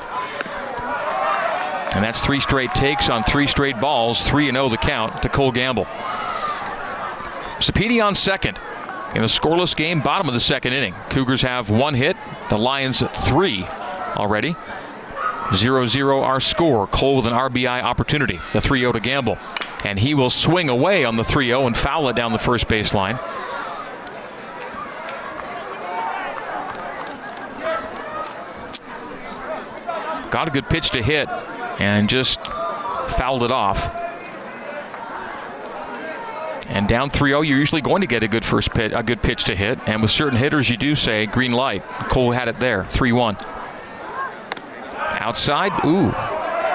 And 1.97 2.05
that's 2.05 2.25
three 2.25 2.39
straight 2.39 2.73
takes 2.73 3.09
on 3.11 3.25
three 3.25 3.49
straight 3.49 3.81
balls, 3.81 4.29
3 4.29 4.53
0 4.53 4.69
the 4.69 4.77
count 4.77 5.23
to 5.23 5.29
Cole 5.29 5.51
Gamble. 5.51 5.89
Sapedi 7.67 8.01
on 8.01 8.15
second. 8.15 8.61
In 9.17 9.23
a 9.23 9.27
scoreless 9.27 9.75
game, 9.75 10.01
bottom 10.01 10.29
of 10.29 10.35
the 10.35 10.41
second 10.41 10.73
inning. 10.73 10.95
Cougars 11.11 11.43
have 11.43 11.69
one 11.69 11.95
hit, 11.95 12.17
the 12.49 12.57
Lions 12.57 13.03
three 13.13 13.65
already. 14.17 14.55
0 15.53 15.87
0 15.87 16.21
our 16.23 16.39
score. 16.39 16.87
Cole 16.87 17.17
with 17.17 17.27
an 17.27 17.33
RBI 17.33 17.83
opportunity. 17.83 18.39
The 18.53 18.61
3 18.61 18.81
0 18.81 18.93
to 18.93 19.01
Gamble. 19.01 19.39
And 19.85 19.99
he 19.99 20.15
will 20.15 20.31
swing 20.31 20.69
away 20.69 21.05
on 21.05 21.17
the 21.17 21.25
3 21.25 21.47
0 21.47 21.67
and 21.67 21.77
foul 21.77 22.09
it 22.09 22.15
down 22.15 22.33
the 22.33 22.39
first 22.39 22.69
base 22.69 22.95
line. 22.95 23.17
Got 30.31 30.49
a 30.49 30.51
good 30.53 30.69
pitch 30.69 30.91
to 30.91 31.03
hit 31.03 31.29
and 31.81 32.09
just 32.09 32.45
fouled 33.17 33.43
it 33.43 33.51
off. 33.51 34.06
And 36.69 36.89
down 36.89 37.11
3-0, 37.11 37.47
you're 37.47 37.59
usually 37.59 37.81
going 37.81 38.01
to 38.01 38.07
get 38.07 38.23
a 38.23 38.29
good 38.29 38.45
first 38.45 38.71
pitch, 38.71 38.93
a 38.95 39.03
good 39.03 39.23
pitch 39.23 39.45
to 39.45 39.55
hit. 39.55 39.79
And 39.87 40.03
with 40.03 40.11
certain 40.11 40.39
hitters, 40.39 40.69
you 40.69 40.77
do 40.77 40.95
say 40.95 41.27
green 41.27 41.53
light. 41.53 41.85
Cole 42.09 42.33
had 42.33 42.49
it 42.49 42.59
there, 42.59 42.85
3-1. 42.85 43.41
Outside, 45.21 45.73
ooh, 45.85 46.13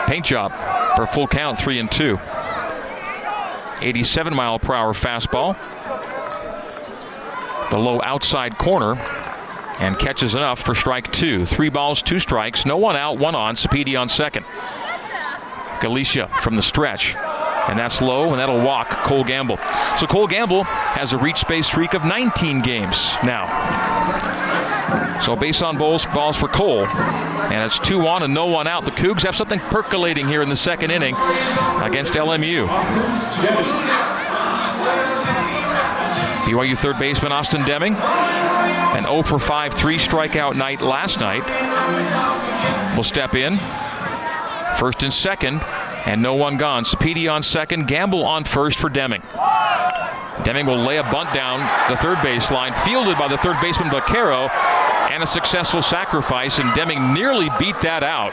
paint 0.08 0.26
job 0.26 0.52
for 0.96 1.06
full 1.06 1.28
count, 1.28 1.60
three 1.60 1.80
and 1.80 1.92
two. 1.92 2.20
87 3.82 4.36
mile 4.36 4.60
per 4.60 4.74
hour 4.74 4.94
fastball. 4.94 5.58
The 7.70 7.78
low 7.78 8.02
outside 8.04 8.58
corner 8.58 8.96
and 9.80 9.98
catches 9.98 10.36
enough 10.36 10.60
for 10.60 10.76
strike 10.76 11.12
two. 11.12 11.46
Three 11.46 11.70
balls, 11.70 12.02
two 12.02 12.20
strikes, 12.20 12.66
no 12.66 12.78
one 12.78 12.96
out, 12.96 13.18
one 13.18 13.36
on. 13.36 13.56
Sapedi 13.56 14.00
on 14.00 14.10
second. 14.10 14.46
Galicia 15.80 16.30
from 16.42 16.56
the 16.56 16.62
stretch. 16.62 17.16
And 17.68 17.78
that's 17.78 18.02
low, 18.02 18.32
and 18.32 18.40
that'll 18.40 18.64
walk 18.64 18.90
Cole 18.90 19.24
Gamble. 19.24 19.58
So 19.98 20.08
Cole 20.08 20.28
Gamble 20.28 20.64
has 20.64 21.14
a 21.14 21.18
reach 21.18 21.38
space 21.38 21.68
streak 21.68 21.94
of 21.94 22.04
19 22.04 22.62
games 22.62 23.14
now. 23.24 23.48
So 25.22 25.36
base 25.36 25.62
on 25.62 25.78
balls, 25.78 26.06
balls 26.08 26.36
for 26.36 26.48
Cole. 26.48 26.88
And 26.88 27.64
it's 27.64 27.78
two 27.78 28.08
on 28.08 28.24
and 28.24 28.34
no 28.34 28.48
one 28.48 28.66
out. 28.66 28.86
The 28.86 28.92
Cougs 28.92 29.22
have 29.22 29.36
something 29.36 29.60
percolating 29.60 30.28
here 30.28 30.42
in 30.42 30.50
the 30.50 30.56
second 30.56 30.90
inning 30.92 31.16
against 31.82 32.14
LMU. 32.14 32.68
BYU 36.46 36.78
third 36.78 36.98
baseman 36.98 37.32
Austin 37.32 37.64
Deming. 37.66 37.96
An 37.96 39.04
0 39.04 39.22
for 39.22 39.38
5 39.40 39.74
3 39.74 39.98
strikeout 39.98 40.56
night 40.56 40.82
last 40.82 41.20
night. 41.20 41.46
Will 42.98 43.04
step 43.04 43.36
in. 43.36 43.58
First 44.78 45.04
and 45.04 45.14
second 45.14 45.62
and 46.06 46.22
no 46.22 46.36
one 46.36 46.58
gone. 46.58 46.84
Sapedi 46.84 47.32
on 47.32 47.44
second, 47.44 47.88
Gamble 47.88 48.24
on 48.24 48.44
first 48.44 48.80
for 48.80 48.90
Deming. 48.90 49.22
Deming 50.44 50.66
will 50.66 50.80
lay 50.80 50.98
a 50.98 51.04
bunt 51.04 51.34
down 51.34 51.60
the 51.90 51.98
third 51.98 52.18
baseline, 52.20 52.74
fielded 52.84 53.18
by 53.18 53.28
the 53.28 53.38
third 53.38 53.58
baseman 53.62 53.90
Baquero, 53.90 54.50
and 55.12 55.22
a 55.22 55.28
successful 55.28 55.82
sacrifice, 55.82 56.60
and 56.60 56.74
Deming 56.74 57.14
nearly 57.14 57.50
beat 57.60 57.80
that 57.82 58.04
out. 58.04 58.32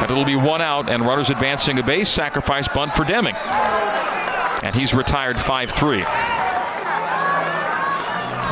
But 0.00 0.10
it'll 0.10 0.24
be 0.24 0.36
one 0.36 0.62
out, 0.62 0.88
and 0.88 1.04
runners 1.04 1.30
advancing 1.30 1.78
a 1.78 1.82
base, 1.82 2.08
sacrifice 2.08 2.68
bunt 2.68 2.94
for 2.94 3.04
Deming. 3.04 3.34
And 3.34 4.74
he's 4.74 4.94
retired 4.94 5.38
5 5.38 5.70
3. 5.70 6.04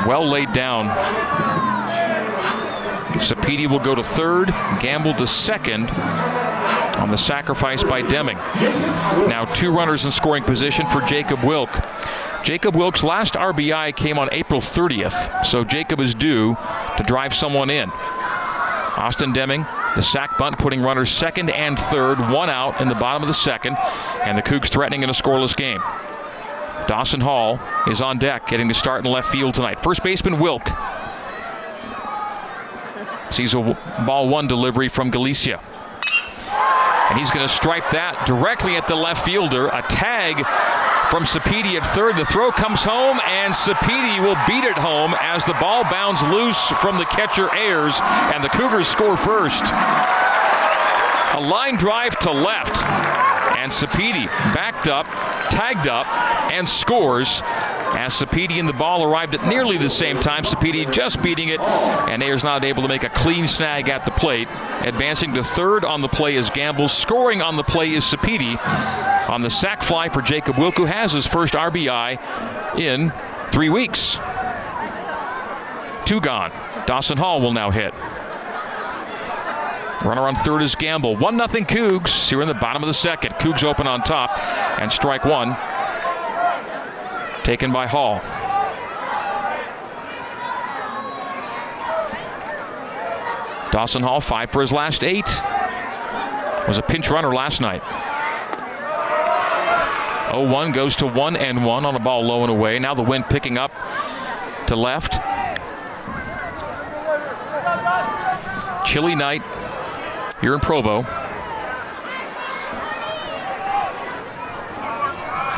Well 0.07 0.29
laid 0.29 0.53
down. 0.53 0.89
Sapedi 3.19 3.67
will 3.69 3.81
go 3.81 3.95
to 3.95 4.03
third, 4.03 4.49
Gamble 4.81 5.15
to 5.15 5.27
second, 5.27 5.89
on 6.97 7.11
the 7.11 7.17
sacrifice 7.17 7.83
by 7.83 8.03
Deming. 8.03 8.37
Now 8.37 9.45
two 9.55 9.71
runners 9.71 10.05
in 10.05 10.11
scoring 10.11 10.45
position 10.45 10.87
for 10.87 11.01
Jacob 11.03 11.45
Wilk. 11.45 11.71
Jacob 12.43 12.77
Wilk's 12.77 13.03
last 13.03 13.35
RBI 13.35 13.95
came 13.97 14.19
on 14.19 14.29
April 14.33 14.61
30th, 14.61 15.45
so 15.45 15.65
Jacob 15.65 16.01
is 16.01 16.15
due 16.15 16.57
to 16.97 17.05
drive 17.07 17.35
someone 17.35 17.71
in. 17.71 17.91
Austin 17.91 19.33
Deming, 19.33 19.67
the 19.95 20.01
sac 20.01 20.39
bunt, 20.39 20.59
putting 20.59 20.81
runners 20.81 21.11
second 21.11 21.51
and 21.51 21.79
third, 21.79 22.19
one 22.19 22.49
out 22.49 22.81
in 22.81 22.89
the 22.89 22.95
bottom 22.95 23.23
of 23.23 23.29
the 23.29 23.35
second, 23.35 23.77
and 24.25 24.39
the 24.39 24.43
Cougs 24.43 24.69
threatening 24.69 25.03
in 25.03 25.11
a 25.11 25.13
scoreless 25.13 25.57
game. 25.57 25.81
Dawson 26.87 27.21
Hall 27.21 27.59
is 27.89 28.01
on 28.01 28.19
deck, 28.19 28.47
getting 28.47 28.69
the 28.69 28.75
start 28.75 29.05
in 29.05 29.11
left 29.11 29.29
field 29.29 29.55
tonight. 29.55 29.83
First 29.83 30.03
baseman 30.03 30.39
Wilk 30.39 30.69
sees 33.31 33.55
a 33.55 33.77
ball 34.07 34.29
one 34.29 34.47
delivery 34.47 34.89
from 34.89 35.11
Galicia. 35.11 35.61
And 37.09 37.19
he's 37.19 37.31
going 37.31 37.47
to 37.47 37.53
stripe 37.53 37.91
that 37.91 38.27
directly 38.27 38.77
at 38.77 38.89
the 38.89 38.97
left 38.97 39.25
fielder. 39.25 39.69
A 39.69 39.83
tag 39.83 40.45
from 41.11 41.25
Sapedi 41.25 41.77
at 41.79 41.87
third. 41.95 42.17
The 42.17 42.25
throw 42.25 42.51
comes 42.51 42.83
home, 42.83 43.21
and 43.25 43.55
Sapedi 43.55 44.19
will 44.21 44.37
beat 44.47 44.65
it 44.65 44.77
home 44.77 45.15
as 45.21 45.45
the 45.45 45.55
ball 45.55 45.85
bounds 45.85 46.23
loose 46.25 46.69
from 46.83 46.99
the 46.99 47.05
catcher 47.07 47.49
Ayers, 47.55 48.01
and 48.35 48.43
the 48.43 48.49
Cougars 48.49 48.89
score 48.89 49.17
first. 49.17 49.63
A 51.35 51.41
line 51.41 51.77
drive 51.77 52.19
to 52.21 52.31
left 52.31 52.83
And 53.57 53.71
Sapedi 53.71 54.27
backed 54.55 54.89
up, 54.89 55.07
tagged 55.51 55.87
up, 55.87 56.07
and 56.53 56.69
scores 56.69 57.43
as 57.97 58.13
Sapedi 58.13 58.61
and 58.61 58.69
the 58.69 58.75
ball 58.75 59.05
arrived 59.05 59.35
at 59.35 59.49
nearly 59.49 59.79
the 59.79 59.89
same 59.89 60.21
time. 60.21 60.45
Sapedi 60.45 60.91
just 60.93 61.23
beating 61.23 61.49
it, 61.49 61.61
and 61.61 62.23
Ayers 62.23 62.45
not 62.45 62.65
able 62.65 62.83
to 62.83 62.89
make 62.89 63.05
a 63.05 63.09
clean 63.09 63.47
snag 63.47 63.89
at 63.89 64.05
the 64.05 64.11
plate. 64.11 64.49
Advancing 64.83 65.33
to 65.35 65.43
third 65.43 65.85
on 65.85 66.03
the 66.03 66.09
play 66.09 66.37
is 66.37 66.51
Gamble. 66.51 66.89
Scoring 66.89 67.41
on 67.41 67.57
the 67.57 67.63
play 67.63 67.93
is 67.93 68.05
Sapedi. 68.05 68.59
On 69.31 69.41
the 69.41 69.51
sac 69.51 69.83
fly 69.83 70.09
for 70.09 70.21
Jacob 70.21 70.59
Wilk, 70.59 70.77
who 70.77 70.85
has 70.85 71.13
his 71.13 71.27
first 71.27 71.55
RBI 71.55 72.79
in 72.79 73.13
three 73.49 73.71
weeks. 73.71 74.19
Two 76.05 76.21
gone. 76.21 76.53
Dawson 76.87 77.19
Hall 77.19 77.41
will 77.41 77.53
now 77.53 77.71
hit. 77.71 77.93
Runner 80.05 80.29
on 80.29 80.37
third 80.37 80.63
is 80.63 80.75
Gamble. 80.75 81.17
1 81.17 81.37
0 81.37 81.49
Cougs. 81.65 82.29
Here 82.29 82.43
in 82.43 82.49
the 82.49 82.55
bottom 82.55 82.83
of 82.83 82.87
the 82.87 82.95
second. 82.95 83.35
Cougs 83.37 83.65
open 83.65 83.87
on 83.89 84.03
top. 84.03 84.39
And 84.79 84.93
strike 84.93 85.25
one. 85.25 85.57
Taken 87.47 87.71
by 87.71 87.87
Hall. 87.87 88.21
Dawson 93.71 94.03
Hall, 94.03 94.21
five 94.21 94.51
for 94.51 94.63
his 94.63 94.73
last 94.73 95.05
eight. 95.05 95.29
Was 96.67 96.77
a 96.77 96.83
pinch 96.83 97.09
runner 97.09 97.33
last 97.33 97.61
night. 97.61 97.85
0 100.33 100.51
1 100.51 100.73
goes 100.73 100.97
to 100.97 101.07
1 101.07 101.37
and 101.37 101.65
1 101.65 101.87
on 101.87 101.95
a 101.95 102.01
ball 102.01 102.25
low 102.25 102.43
and 102.43 102.51
away. 102.51 102.81
Now 102.81 102.95
the 102.95 103.05
wind 103.05 103.27
picking 103.31 103.59
up 103.59 103.71
to 104.67 104.75
left. 104.75 105.13
Chilly 108.85 109.15
night 109.15 109.43
here 110.41 110.55
in 110.55 110.59
Provo. 110.59 111.03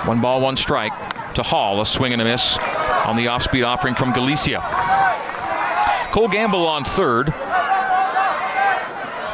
One 0.04 0.20
ball, 0.20 0.42
one 0.42 0.58
strike 0.58 1.07
to 1.34 1.42
Hall. 1.42 1.80
A 1.80 1.86
swing 1.86 2.12
and 2.12 2.22
a 2.22 2.24
miss 2.24 2.58
on 2.58 3.16
the 3.16 3.28
off 3.28 3.42
speed 3.42 3.62
offering 3.62 3.94
from 3.94 4.12
Galicia. 4.12 4.60
Cole 6.12 6.28
Gamble 6.28 6.66
on 6.66 6.84
third. 6.84 7.28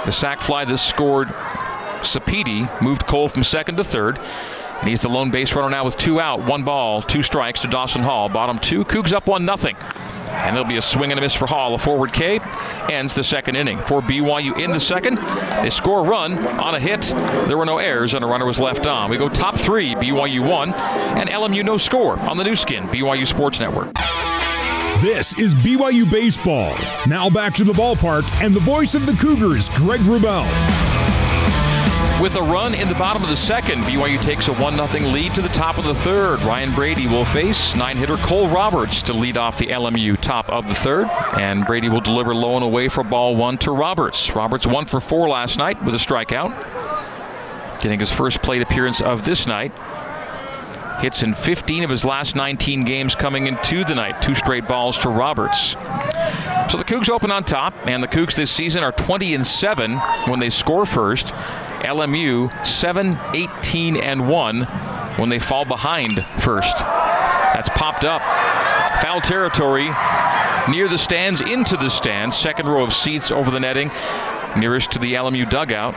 The 0.05 0.13
sac 0.13 0.41
fly 0.41 0.65
that 0.65 0.79
scored 0.79 1.29
Sapedi 2.03 2.69
moved 2.83 3.07
Cole 3.07 3.29
from 3.29 3.43
second 3.43 3.77
to 3.77 3.85
third. 3.85 4.19
And 4.81 4.89
he's 4.89 5.01
the 5.01 5.09
lone 5.09 5.31
base 5.31 5.55
runner 5.55 5.71
now 5.71 5.85
with 5.85 5.97
two 5.97 6.21
out, 6.21 6.45
one 6.45 6.63
ball, 6.65 7.01
two 7.01 7.23
strikes 7.23 7.63
to 7.63 7.69
Dawson 7.69 8.03
Hall. 8.03 8.29
Bottom 8.29 8.59
two, 8.59 8.85
Cougs 8.85 9.13
up 9.13 9.27
one 9.27 9.47
nothing. 9.47 9.77
And 10.45 10.57
it'll 10.57 10.69
be 10.69 10.77
a 10.77 10.83
swing 10.83 11.11
and 11.11 11.19
a 11.19 11.23
miss 11.23 11.35
for 11.35 11.47
Hall. 11.47 11.75
A 11.75 11.79
forward 11.79 12.13
K 12.13 12.39
ends 12.91 13.15
the 13.15 13.23
second 13.23 13.57
inning. 13.57 13.79
For 13.79 14.01
BYU 14.03 14.59
in 14.61 14.71
the 14.71 14.81
second, 14.81 15.17
they 15.63 15.71
score 15.71 16.01
a 16.01 16.09
run 16.09 16.39
on 16.59 16.75
a 16.75 16.81
hit. 16.81 17.03
There 17.49 17.57
were 17.57 17.65
no 17.65 17.79
errors, 17.79 18.15
and 18.15 18.23
a 18.23 18.29
runner 18.29 18.45
was 18.45 18.61
left 18.61 18.87
on. 18.87 19.11
We 19.11 19.17
go 19.17 19.29
top 19.29 19.59
three, 19.59 19.95
BYU 19.95 20.47
one, 20.49 20.75
and 20.75 21.31
LMU 21.31 21.65
no 21.65 21.79
score 21.79 22.19
on 22.21 22.37
the 22.37 22.45
Nu 22.45 22.55
Skin, 22.55 22.89
BYU 22.89 23.27
Sports 23.27 23.59
Network. 23.59 23.95
This 25.01 25.39
is 25.39 25.55
BYU 25.55 26.11
Baseball. 26.11 26.75
Now 27.07 27.29
back 27.29 27.55
to 27.55 27.65
the 27.65 27.73
ballpark 27.73 28.25
and 28.43 28.55
the 28.55 28.61
voice 28.61 28.95
of 28.95 29.07
the 29.07 29.13
Cougars, 29.15 29.69
Greg 29.71 30.01
Wrubell. 30.01 30.84
With 32.25 32.37
a 32.37 32.43
run 32.43 32.73
in 32.73 32.89
the 32.89 32.95
bottom 32.95 33.23
of 33.23 33.29
the 33.29 33.37
second, 33.37 33.83
BYU 33.83 34.19
takes 34.23 34.49
a 34.49 34.55
1 34.55 34.77
0 34.77 35.13
lead 35.13 35.35
to 35.35 35.43
the 35.43 35.49
top 35.51 35.77
of 35.77 35.85
the 35.85 35.95
third. 35.95 36.41
Ryan 36.41 36.75
Brady 36.75 37.07
will 37.07 37.27
face 37.27 37.77
nine 37.77 37.99
hitter 37.99 38.17
Cole 38.17 38.49
Roberts 38.49 39.03
to 39.03 39.13
lead 39.13 39.37
off 39.37 39.59
the 39.59 39.67
LMU 39.67 40.19
top 40.23 40.49
of 40.49 40.67
the 40.67 40.75
third. 40.75 41.07
And 41.39 41.67
Brady 41.67 41.91
will 41.91 42.01
deliver 42.01 42.35
low 42.35 42.55
and 42.55 42.65
away 42.65 42.89
for 42.89 43.05
ball 43.05 43.37
one 43.37 43.59
to 43.59 43.73
Roberts. 43.73 44.35
Roberts 44.35 44.67
one 44.67 44.87
for 44.87 45.03
four 45.03 45.29
last 45.29 45.59
night 45.59 45.85
with 45.85 45.95
a 45.95 45.99
strikeout. 45.99 46.55
Getting 47.83 48.01
his 48.01 48.11
first 48.11 48.41
plate 48.41 48.63
appearance 48.63 49.03
of 49.03 49.27
this 49.27 49.47
night. 49.47 49.75
Hits 51.03 51.23
in 51.23 51.35
15 51.35 51.85
of 51.85 51.91
his 51.91 52.07
last 52.07 52.35
19 52.35 52.85
games 52.85 53.15
coming 53.15 53.49
into 53.49 53.85
the 53.85 53.95
night. 53.95 54.23
Two 54.23 54.35
straight 54.35 54.67
balls 54.67 54.97
to 55.01 55.11
Roberts. 55.11 55.77
So 56.71 56.79
the 56.79 56.85
Cougs 56.85 57.11
open 57.11 57.31
on 57.31 57.45
top, 57.45 57.75
and 57.87 58.03
the 58.03 58.09
Cougs 58.09 58.35
this 58.35 58.51
season 58.51 58.83
are 58.83 58.93
20 58.93 59.35
and 59.35 59.47
7 59.47 59.99
when 60.27 60.41
they 60.41 60.51
score 60.51 60.87
first. 60.87 61.29
LMU 61.85 62.67
7 62.67 63.19
18 63.35 63.97
and 63.97 64.29
1 64.29 64.63
when 65.17 65.29
they 65.29 65.39
fall 65.39 65.65
behind 65.65 66.25
first. 66.39 66.79
That's 66.79 67.69
popped 67.69 68.05
up. 68.05 68.23
Foul 69.03 69.21
territory 69.21 69.91
near 70.69 70.89
the 70.89 70.99
stands, 70.99 71.41
into 71.41 71.77
the 71.77 71.91
stands. 71.91 72.37
Second 72.37 72.67
row 72.69 72.83
of 72.83 72.95
seats 72.95 73.31
over 73.31 73.51
the 73.51 73.61
netting, 73.61 73.91
nearest 74.57 74.93
to 74.93 74.99
the 74.99 75.15
LMU 75.15 75.49
dugout. 75.49 75.95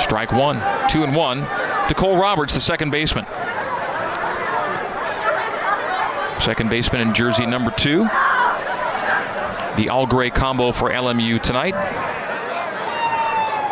Strike 0.00 0.32
one, 0.32 0.56
two 0.88 1.04
and 1.04 1.14
one 1.14 1.40
to 1.88 1.94
Cole 1.94 2.16
Roberts, 2.16 2.54
the 2.54 2.60
second 2.60 2.90
baseman. 2.90 3.26
Second 6.40 6.70
baseman 6.70 7.00
in 7.00 7.14
jersey 7.14 7.46
number 7.46 7.70
two. 7.70 8.04
The 9.76 9.88
all 9.90 10.06
gray 10.06 10.30
combo 10.30 10.72
for 10.72 10.90
LMU 10.90 11.40
tonight. 11.42 11.74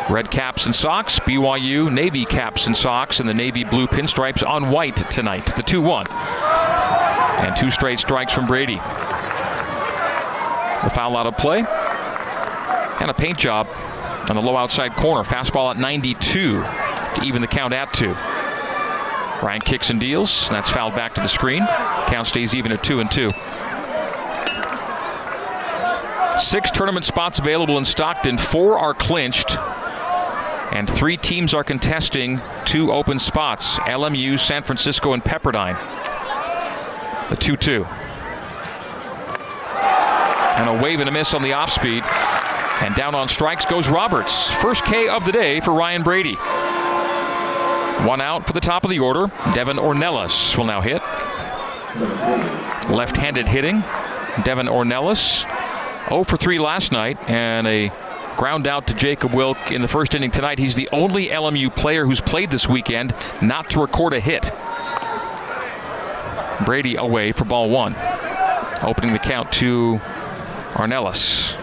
Red 0.09 0.31
caps 0.31 0.67
and 0.67 0.75
socks, 0.75 1.19
BYU 1.21 1.93
Navy 1.93 2.25
caps 2.25 2.67
and 2.67 2.77
socks, 2.77 3.19
and 3.19 3.29
the 3.29 3.35
navy 3.35 3.65
blue 3.65 3.89
pinstripes 3.89 4.47
on 4.47 4.71
white 4.71 4.97
tonight. 5.11 5.55
The 5.57 5.63
2 5.63 5.81
1. 5.81 6.07
And 6.09 7.57
two 7.57 7.71
straight 7.71 7.99
strikes 7.99 8.33
from 8.33 8.47
Brady. 8.47 8.77
The 8.77 8.83
foul 10.91 11.17
out 11.17 11.27
of 11.27 11.37
play. 11.37 11.59
And 13.01 13.11
a 13.11 13.15
paint 13.15 13.39
job 13.39 13.67
on 14.31 14.37
the 14.37 14.43
low 14.43 14.57
outside 14.57 14.95
corner. 14.95 15.25
Fastball 15.25 15.73
at 15.73 15.77
92 15.77 16.63
to 16.63 17.23
even 17.25 17.43
the 17.43 17.49
count 17.49 17.73
at 17.73 17.93
two. 17.93 18.15
Ryan 19.43 19.61
kicks 19.61 19.91
and 19.91 20.01
deals. 20.01 20.49
That's 20.49 20.71
fouled 20.71 20.95
back 20.95 21.15
to 21.15 21.21
the 21.21 21.29
screen. 21.29 21.67
Count 22.07 22.27
stays 22.27 22.55
even 22.55 22.73
at 22.73 22.83
two 22.83 23.01
and 23.01 23.11
two. 23.11 23.31
Six 26.39 26.71
tournament 26.71 27.05
spots 27.05 27.39
available 27.39 27.79
in 27.79 27.85
Stockton. 27.85 28.39
Four 28.39 28.79
are 28.79 28.95
clinched. 28.95 29.57
And 30.73 30.91
three 30.91 31.17
teams 31.17 31.55
are 31.55 31.65
contesting 31.65 32.41
two 32.65 32.93
open 32.93 33.19
spots 33.19 33.79
LMU, 33.81 34.39
San 34.39 34.63
Francisco, 34.63 35.13
and 35.13 35.25
Pepperdine. 35.25 35.79
The 37.31 37.37
2 37.37 37.57
2. 37.57 37.85
And 40.57 40.69
a 40.69 40.83
wave 40.83 41.01
and 41.01 41.09
a 41.09 41.13
miss 41.13 41.35
on 41.35 41.43
the 41.43 41.53
off 41.53 41.71
speed. 41.71 42.03
And 42.83 42.95
down 42.95 43.15
on 43.15 43.29
strikes 43.29 43.65
goes 43.65 43.89
Roberts. 43.89 44.51
First 44.51 44.85
K 44.85 45.09
of 45.09 45.25
the 45.25 45.33
day 45.33 45.61
for 45.61 45.73
Ryan 45.73 46.03
Brady. 46.03 46.37
One 48.05 48.21
out 48.21 48.47
for 48.47 48.53
the 48.53 48.61
top 48.61 48.85
of 48.85 48.91
the 48.91 48.99
order. 48.99 49.27
Devin 49.55 49.79
Ornelas 49.79 50.57
will 50.57 50.65
now 50.65 50.81
hit. 50.81 51.03
Left 52.91 53.17
handed 53.17 53.49
hitting. 53.49 53.83
Devin 54.45 54.67
Ornelas. 54.67 55.45
0 56.09 56.25
for 56.25 56.37
3 56.37 56.59
last 56.59 56.93
night 56.93 57.19
and 57.29 57.67
a 57.67 57.91
ground 58.37 58.69
out 58.69 58.87
to 58.87 58.95
Jacob 58.95 59.33
Wilk 59.33 59.73
in 59.73 59.83
the 59.83 59.89
first 59.89 60.15
inning 60.15 60.31
tonight. 60.31 60.59
He's 60.59 60.75
the 60.75 60.89
only 60.93 61.29
LMU 61.29 61.75
player 61.75 62.05
who's 62.05 62.21
played 62.21 62.51
this 62.51 62.69
weekend 62.69 63.15
not 63.43 63.71
to 63.71 63.81
record 63.81 64.13
a 64.13 64.21
hit. 64.21 64.53
Brady 66.65 66.97
away 66.97 67.33
for 67.33 67.45
ball 67.45 67.71
one, 67.71 67.97
opening 68.83 69.13
the 69.13 69.19
count 69.19 69.51
to 69.53 70.01
Ornelas. 70.75 71.57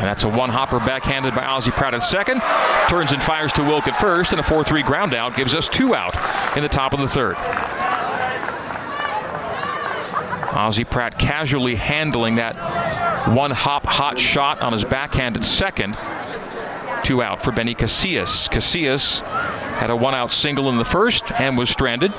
And 0.00 0.08
that's 0.08 0.24
a 0.24 0.28
one 0.30 0.48
hopper 0.48 0.78
backhanded 0.78 1.34
by 1.34 1.44
Ozzie 1.44 1.72
Pratt 1.72 1.92
at 1.92 2.02
second. 2.02 2.40
Turns 2.88 3.12
and 3.12 3.22
fires 3.22 3.52
to 3.52 3.62
Wilk 3.62 3.86
at 3.86 4.00
first, 4.00 4.32
and 4.32 4.40
a 4.40 4.42
4 4.42 4.64
3 4.64 4.82
ground 4.82 5.12
out 5.12 5.36
gives 5.36 5.54
us 5.54 5.68
two 5.68 5.94
out 5.94 6.16
in 6.56 6.62
the 6.62 6.70
top 6.70 6.94
of 6.94 7.00
the 7.00 7.06
third. 7.06 7.36
Ozzie 10.56 10.84
Pratt 10.84 11.18
casually 11.18 11.74
handling 11.74 12.36
that 12.36 12.56
one 13.28 13.50
hop 13.50 13.84
hot 13.84 14.18
shot 14.18 14.62
on 14.62 14.72
his 14.72 14.86
backhand 14.86 15.36
at 15.36 15.44
second. 15.44 15.98
Two 17.02 17.22
out 17.22 17.42
for 17.42 17.52
Benny 17.52 17.74
Casillas. 17.74 18.48
Casillas 18.48 19.20
had 19.76 19.90
a 19.90 19.96
one 19.96 20.14
out 20.14 20.32
single 20.32 20.70
in 20.70 20.78
the 20.78 20.84
first 20.84 21.30
and 21.32 21.58
was 21.58 21.68
stranded. 21.68 22.12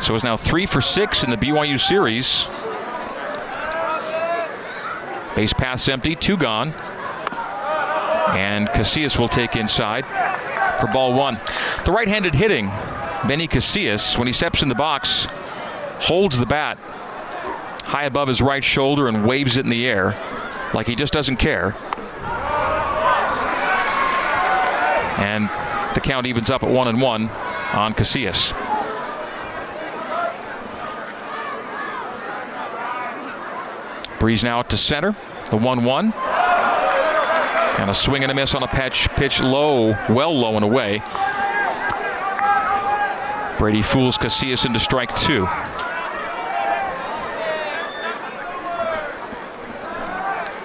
So 0.00 0.14
is 0.14 0.24
now 0.24 0.36
three 0.36 0.64
for 0.64 0.80
six 0.80 1.22
in 1.22 1.30
the 1.30 1.36
BYU 1.36 1.78
series. 1.78 2.48
Base 5.36 5.52
path's 5.52 5.88
empty, 5.88 6.14
two 6.14 6.36
gone. 6.36 6.72
And 8.34 8.68
Casillas 8.68 9.18
will 9.18 9.28
take 9.28 9.56
inside 9.56 10.04
for 10.80 10.86
ball 10.92 11.14
one. 11.14 11.38
The 11.84 11.92
right 11.92 12.08
handed 12.08 12.34
hitting, 12.34 12.66
Benny 13.26 13.46
Casillas, 13.48 14.18
when 14.18 14.26
he 14.26 14.32
steps 14.32 14.62
in 14.62 14.68
the 14.68 14.74
box, 14.74 15.26
holds 16.00 16.38
the 16.38 16.46
bat 16.46 16.78
high 17.84 18.04
above 18.04 18.28
his 18.28 18.40
right 18.40 18.64
shoulder 18.64 19.08
and 19.08 19.26
waves 19.26 19.56
it 19.56 19.64
in 19.64 19.70
the 19.70 19.86
air 19.86 20.16
like 20.72 20.86
he 20.86 20.94
just 20.94 21.12
doesn't 21.12 21.36
care. 21.36 21.74
And 25.18 25.48
the 25.94 26.00
count 26.00 26.26
evens 26.26 26.50
up 26.50 26.62
at 26.62 26.70
one 26.70 26.88
and 26.88 27.00
one 27.00 27.28
on 27.72 27.94
Casillas. 27.94 28.52
Breeze 34.22 34.44
now 34.44 34.62
to 34.62 34.76
center. 34.76 35.16
The 35.50 35.56
1 35.56 35.82
1. 35.82 36.12
And 36.12 37.90
a 37.90 37.92
swing 37.92 38.22
and 38.22 38.30
a 38.30 38.34
miss 38.36 38.54
on 38.54 38.62
a 38.62 38.68
pitch, 38.68 39.08
pitch 39.16 39.40
low, 39.40 39.96
well 40.08 40.38
low 40.38 40.54
and 40.54 40.64
away. 40.64 41.02
Brady 43.58 43.82
fools 43.82 44.16
Casillas 44.16 44.64
into 44.64 44.78
strike 44.78 45.12
two. 45.16 45.40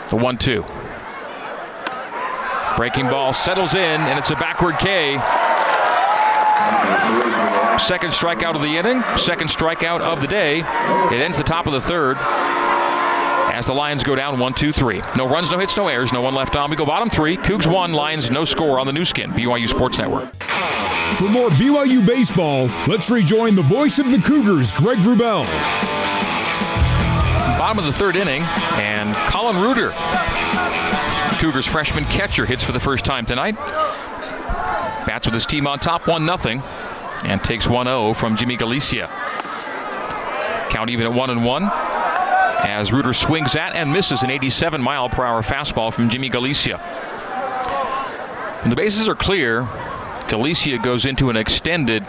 The 0.10 0.18
1 0.18 0.38
2. 0.38 0.64
Breaking 2.78 3.10
ball 3.10 3.34
settles 3.34 3.74
in, 3.74 3.80
and 3.80 4.20
it's 4.20 4.30
a 4.30 4.36
backward 4.36 4.78
K. 4.78 5.14
Second 7.80 8.12
strikeout 8.12 8.54
of 8.54 8.62
the 8.62 8.78
inning, 8.78 9.02
second 9.18 9.50
strikeout 9.50 10.02
of 10.02 10.22
the 10.22 10.28
day. 10.28 10.60
It 10.60 11.22
ends 11.24 11.40
the 11.40 11.44
top 11.44 11.66
of 11.66 11.74
the 11.74 11.82
third 11.82 12.18
as 13.58 13.66
the 13.66 13.74
Lions 13.74 14.04
go 14.04 14.14
down 14.14 14.38
1 14.38 14.54
2 14.54 14.72
3. 14.72 15.02
No 15.16 15.28
runs, 15.28 15.50
no 15.50 15.58
hits, 15.58 15.76
no 15.76 15.88
errors, 15.88 16.14
no 16.14 16.22
one 16.22 16.36
left 16.36 16.56
on. 16.56 16.70
We 16.70 16.76
go 16.76 16.86
bottom 16.86 17.10
three. 17.10 17.38
Cougs 17.38 17.66
1, 17.66 17.92
Lions 17.92 18.30
no 18.30 18.46
score 18.46 18.80
on 18.80 18.86
the 18.86 18.94
Nu 18.94 19.04
Skin, 19.04 19.32
BYU 19.32 19.68
Sports 19.68 19.98
Network. 19.98 20.32
For 21.16 21.28
more 21.28 21.50
BYU 21.50 22.06
baseball, 22.06 22.68
let's 22.88 23.10
rejoin 23.10 23.56
the 23.56 23.64
voice 23.64 23.98
of 23.98 24.12
the 24.12 24.20
Cougars, 24.20 24.72
Greg 24.72 25.00
Wrubell. 25.00 25.44
Bottom 27.58 27.80
of 27.80 27.86
the 27.86 27.92
third 27.92 28.16
inning, 28.16 28.44
and 28.74 29.16
Colin 29.32 29.56
Reuter, 29.56 29.92
Cougars 31.40 31.66
freshman 31.66 32.04
catcher, 32.06 32.46
hits 32.46 32.62
for 32.62 32.74
the 32.74 32.80
first 32.80 33.06
time 33.06 33.26
tonight. 33.26 33.56
Bats 35.08 35.26
with 35.26 35.34
his 35.34 35.48
team 35.48 35.66
on 35.66 35.80
top 35.80 36.08
1 36.08 36.24
0 36.38 36.62
and 37.26 37.44
takes 37.44 37.68
1 37.68 37.88
0 37.88 38.14
from 38.14 38.38
Jimmy 38.38 38.56
Galicia. 38.56 39.08
Count 40.70 40.92
even 40.92 41.08
at 41.08 41.14
1 41.14 41.30
and 41.32 41.44
1 41.44 41.87
as 42.60 42.92
Reuter 42.92 43.14
swings 43.14 43.56
at 43.56 43.76
and 43.76 43.92
misses 43.92 44.24
an 44.24 44.32
87 44.32 44.82
mile 44.82 45.10
per 45.10 45.24
hour 45.24 45.42
fastball 45.42 45.94
from 45.94 46.10
Jimmy 46.10 46.30
Galicia. 46.30 46.78
When 48.62 48.70
the 48.70 48.76
bases 48.76 49.08
are 49.08 49.16
clear, 49.16 49.68
Galicia 50.28 50.78
goes 50.80 51.06
into 51.06 51.30
an 51.30 51.38
extended, 51.38 52.06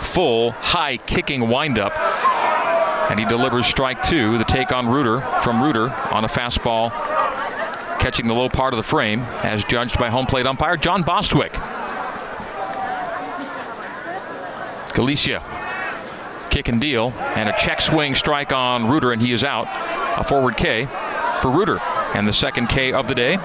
full, 0.00 0.52
high 0.52 0.96
kicking 0.96 1.48
windup. 1.48 1.96
And 3.10 3.18
he 3.18 3.26
delivers 3.26 3.66
strike 3.66 4.02
two, 4.02 4.38
the 4.38 4.44
take 4.44 4.72
on 4.72 4.88
Reuter 4.88 5.20
from 5.42 5.62
Reuter 5.62 5.90
on 6.12 6.24
a 6.24 6.28
fastball, 6.28 6.90
catching 8.00 8.26
the 8.26 8.34
low 8.34 8.48
part 8.48 8.74
of 8.74 8.76
the 8.76 8.82
frame, 8.82 9.20
as 9.42 9.64
judged 9.64 9.98
by 9.98 10.10
home 10.10 10.26
plate 10.26 10.46
umpire 10.46 10.76
John 10.76 11.02
Bostwick. 11.02 11.52
Galicia, 14.94 15.42
kick 16.58 16.68
and 16.68 16.80
deal, 16.80 17.12
and 17.36 17.48
a 17.48 17.56
check 17.56 17.80
swing 17.80 18.16
strike 18.16 18.52
on 18.52 18.88
Reuter, 18.88 19.12
and 19.12 19.22
he 19.22 19.32
is 19.32 19.44
out. 19.44 19.68
A 20.18 20.24
forward 20.24 20.56
K 20.56 20.86
for 21.40 21.52
Reuter. 21.52 21.78
And 22.14 22.26
the 22.26 22.32
second 22.32 22.66
K 22.66 22.92
of 22.92 23.06
the 23.06 23.14
day 23.14 23.36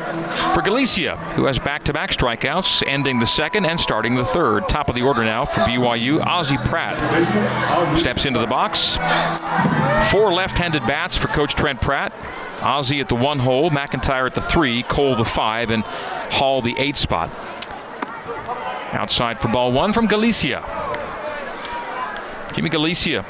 for 0.55 0.63
Galicia, 0.63 1.17
who 1.35 1.45
has 1.45 1.59
back 1.59 1.83
to 1.83 1.93
back 1.93 2.09
strikeouts, 2.09 2.81
ending 2.87 3.19
the 3.19 3.27
second 3.27 3.65
and 3.65 3.79
starting 3.79 4.15
the 4.15 4.25
third. 4.25 4.67
Top 4.67 4.89
of 4.89 4.95
the 4.95 5.03
order 5.03 5.23
now 5.23 5.45
for 5.45 5.59
BYU, 5.61 6.25
Ozzie 6.25 6.57
Pratt 6.57 6.97
steps 7.99 8.25
into 8.25 8.39
the 8.39 8.47
box. 8.47 8.97
Four 10.09 10.33
left 10.33 10.57
handed 10.57 10.81
bats 10.87 11.15
for 11.15 11.27
Coach 11.27 11.53
Trent 11.53 11.81
Pratt. 11.81 12.13
Ozzie 12.61 12.99
at 12.99 13.09
the 13.09 13.15
one 13.15 13.37
hole, 13.37 13.69
McIntyre 13.69 14.25
at 14.25 14.33
the 14.33 14.41
three, 14.41 14.81
Cole 14.81 15.15
the 15.15 15.25
five, 15.25 15.69
and 15.69 15.83
Hall 15.83 16.63
the 16.63 16.73
eight 16.79 16.95
spot. 16.95 17.29
Outside 18.93 19.39
for 19.39 19.49
ball 19.49 19.71
one 19.71 19.93
from 19.93 20.07
Galicia. 20.07 20.82
Jimmy 22.53 22.69
Galicia 22.69 23.25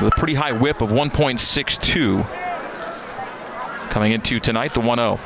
with 0.00 0.12
a 0.12 0.16
pretty 0.16 0.34
high 0.34 0.52
WHIP 0.52 0.80
of 0.80 0.90
1.62 0.90 2.24
coming 3.90 4.12
into 4.12 4.40
tonight, 4.40 4.74
the 4.74 4.80
1 4.80 4.98
0. 4.98 5.20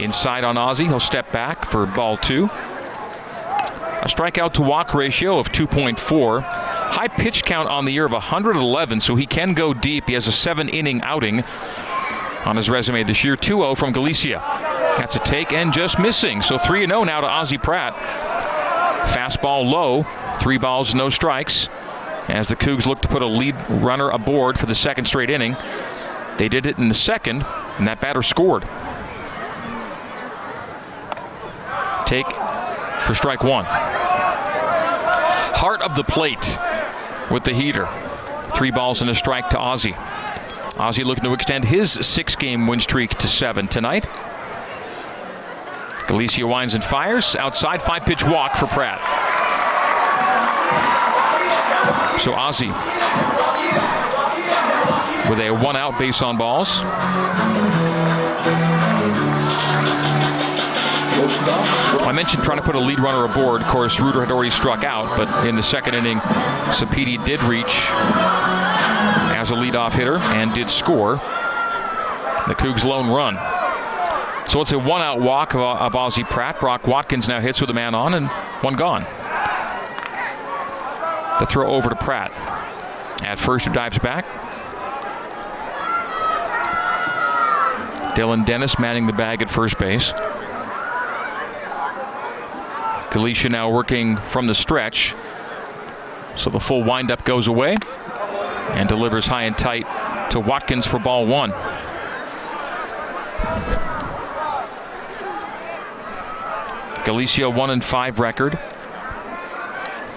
Inside 0.00 0.44
on 0.44 0.56
Ozzie, 0.56 0.84
he'll 0.84 1.00
step 1.00 1.32
back 1.32 1.64
for 1.64 1.86
ball 1.86 2.16
two. 2.16 2.44
A 2.44 4.06
strikeout 4.06 4.52
to 4.54 4.62
walk 4.62 4.94
ratio 4.94 5.40
of 5.40 5.50
2.4. 5.50 6.42
High 6.42 7.08
pitch 7.08 7.42
count 7.42 7.68
on 7.68 7.84
the 7.84 7.92
year 7.92 8.04
of 8.04 8.12
111, 8.12 9.00
so 9.00 9.16
he 9.16 9.26
can 9.26 9.54
go 9.54 9.74
deep. 9.74 10.04
He 10.06 10.14
has 10.14 10.28
a 10.28 10.32
seven 10.32 10.68
inning 10.68 11.02
outing 11.02 11.42
on 12.44 12.56
his 12.56 12.70
resume 12.70 13.02
this 13.02 13.24
year. 13.24 13.34
2 13.34 13.56
0 13.56 13.74
from 13.74 13.92
Galicia. 13.92 14.38
That's 14.96 15.16
a 15.16 15.20
take 15.20 15.52
and 15.52 15.72
just 15.72 15.98
missing. 15.98 16.42
So 16.42 16.58
3 16.58 16.86
0 16.86 17.04
now 17.04 17.20
to 17.20 17.26
Ozzie 17.26 17.58
Pratt. 17.58 17.94
Fastball 19.06 19.70
low, 19.70 20.06
three 20.38 20.58
balls, 20.58 20.94
no 20.94 21.08
strikes. 21.08 21.68
As 22.28 22.48
the 22.48 22.56
Cougs 22.56 22.84
look 22.84 23.00
to 23.02 23.08
put 23.08 23.22
a 23.22 23.26
lead 23.26 23.56
runner 23.70 24.10
aboard 24.10 24.58
for 24.58 24.66
the 24.66 24.74
second 24.74 25.06
straight 25.06 25.30
inning, 25.30 25.56
they 26.36 26.48
did 26.48 26.66
it 26.66 26.78
in 26.78 26.88
the 26.88 26.94
second, 26.94 27.44
and 27.78 27.86
that 27.86 28.00
batter 28.00 28.22
scored. 28.22 28.62
Take 32.06 32.26
for 33.06 33.14
strike 33.14 33.42
one. 33.42 33.64
Heart 35.54 35.82
of 35.82 35.96
the 35.96 36.04
plate 36.04 36.58
with 37.30 37.44
the 37.44 37.52
heater. 37.52 37.88
Three 38.54 38.70
balls 38.70 39.00
and 39.00 39.10
a 39.10 39.14
strike 39.14 39.48
to 39.50 39.58
Ozzie. 39.58 39.96
Ozzie 40.76 41.04
looking 41.04 41.24
to 41.24 41.32
extend 41.32 41.64
his 41.64 41.92
six 41.92 42.36
game 42.36 42.66
win 42.66 42.80
streak 42.80 43.10
to 43.16 43.26
seven 43.26 43.68
tonight. 43.68 44.06
Galicia 46.08 46.46
winds 46.46 46.74
and 46.74 46.82
fires. 46.82 47.36
Outside, 47.36 47.80
five 47.82 48.04
pitch 48.04 48.24
walk 48.24 48.56
for 48.56 48.66
Pratt. 48.66 48.98
So 52.18 52.32
Ozzie 52.32 52.72
with 55.30 55.38
a 55.40 55.50
one 55.50 55.76
out 55.76 55.98
base 55.98 56.22
on 56.22 56.38
balls. 56.38 56.80
I 62.00 62.12
mentioned 62.14 62.42
trying 62.42 62.56
to 62.56 62.64
put 62.64 62.74
a 62.74 62.80
lead 62.80 62.98
runner 63.00 63.24
aboard. 63.24 63.60
Of 63.60 63.68
course, 63.68 64.00
Reuter 64.00 64.20
had 64.20 64.32
already 64.32 64.50
struck 64.50 64.84
out, 64.84 65.16
but 65.16 65.46
in 65.46 65.56
the 65.56 65.62
second 65.62 65.94
inning, 65.94 66.18
Sapedi 66.70 67.22
did 67.24 67.42
reach 67.42 67.90
as 69.36 69.50
a 69.50 69.54
leadoff 69.54 69.92
hitter 69.92 70.16
and 70.16 70.54
did 70.54 70.70
score 70.70 71.16
the 72.48 72.54
Cougs' 72.54 72.84
lone 72.84 73.10
run. 73.10 73.36
So 74.48 74.62
it's 74.62 74.72
a 74.72 74.78
one 74.78 75.02
out 75.02 75.20
walk 75.20 75.54
of, 75.54 75.60
of 75.60 75.92
Pratt. 76.30 76.58
Brock 76.58 76.86
Watkins 76.86 77.28
now 77.28 77.38
hits 77.38 77.60
with 77.60 77.68
a 77.68 77.74
man 77.74 77.94
on 77.94 78.14
and 78.14 78.28
one 78.62 78.74
gone. 78.74 79.02
The 81.38 81.46
throw 81.46 81.70
over 81.70 81.90
to 81.90 81.94
Pratt. 81.94 82.32
At 83.22 83.38
first, 83.38 83.66
who 83.66 83.72
dives 83.74 83.98
back. 83.98 84.24
Dylan 88.16 88.46
Dennis 88.46 88.78
manning 88.78 89.06
the 89.06 89.12
bag 89.12 89.42
at 89.42 89.50
first 89.50 89.78
base. 89.78 90.12
Galicia 93.10 93.50
now 93.50 93.70
working 93.70 94.16
from 94.16 94.46
the 94.46 94.54
stretch. 94.54 95.14
So 96.36 96.48
the 96.48 96.60
full 96.60 96.84
windup 96.84 97.24
goes 97.24 97.48
away 97.48 97.76
and 98.70 98.88
delivers 98.88 99.26
high 99.26 99.44
and 99.44 99.56
tight 99.58 99.86
to 100.30 100.40
Watkins 100.40 100.86
for 100.86 100.98
ball 100.98 101.26
one. 101.26 101.52
Galicia 107.08 107.48
1 107.48 107.70
and 107.70 107.82
5 107.82 108.18
record. 108.18 108.58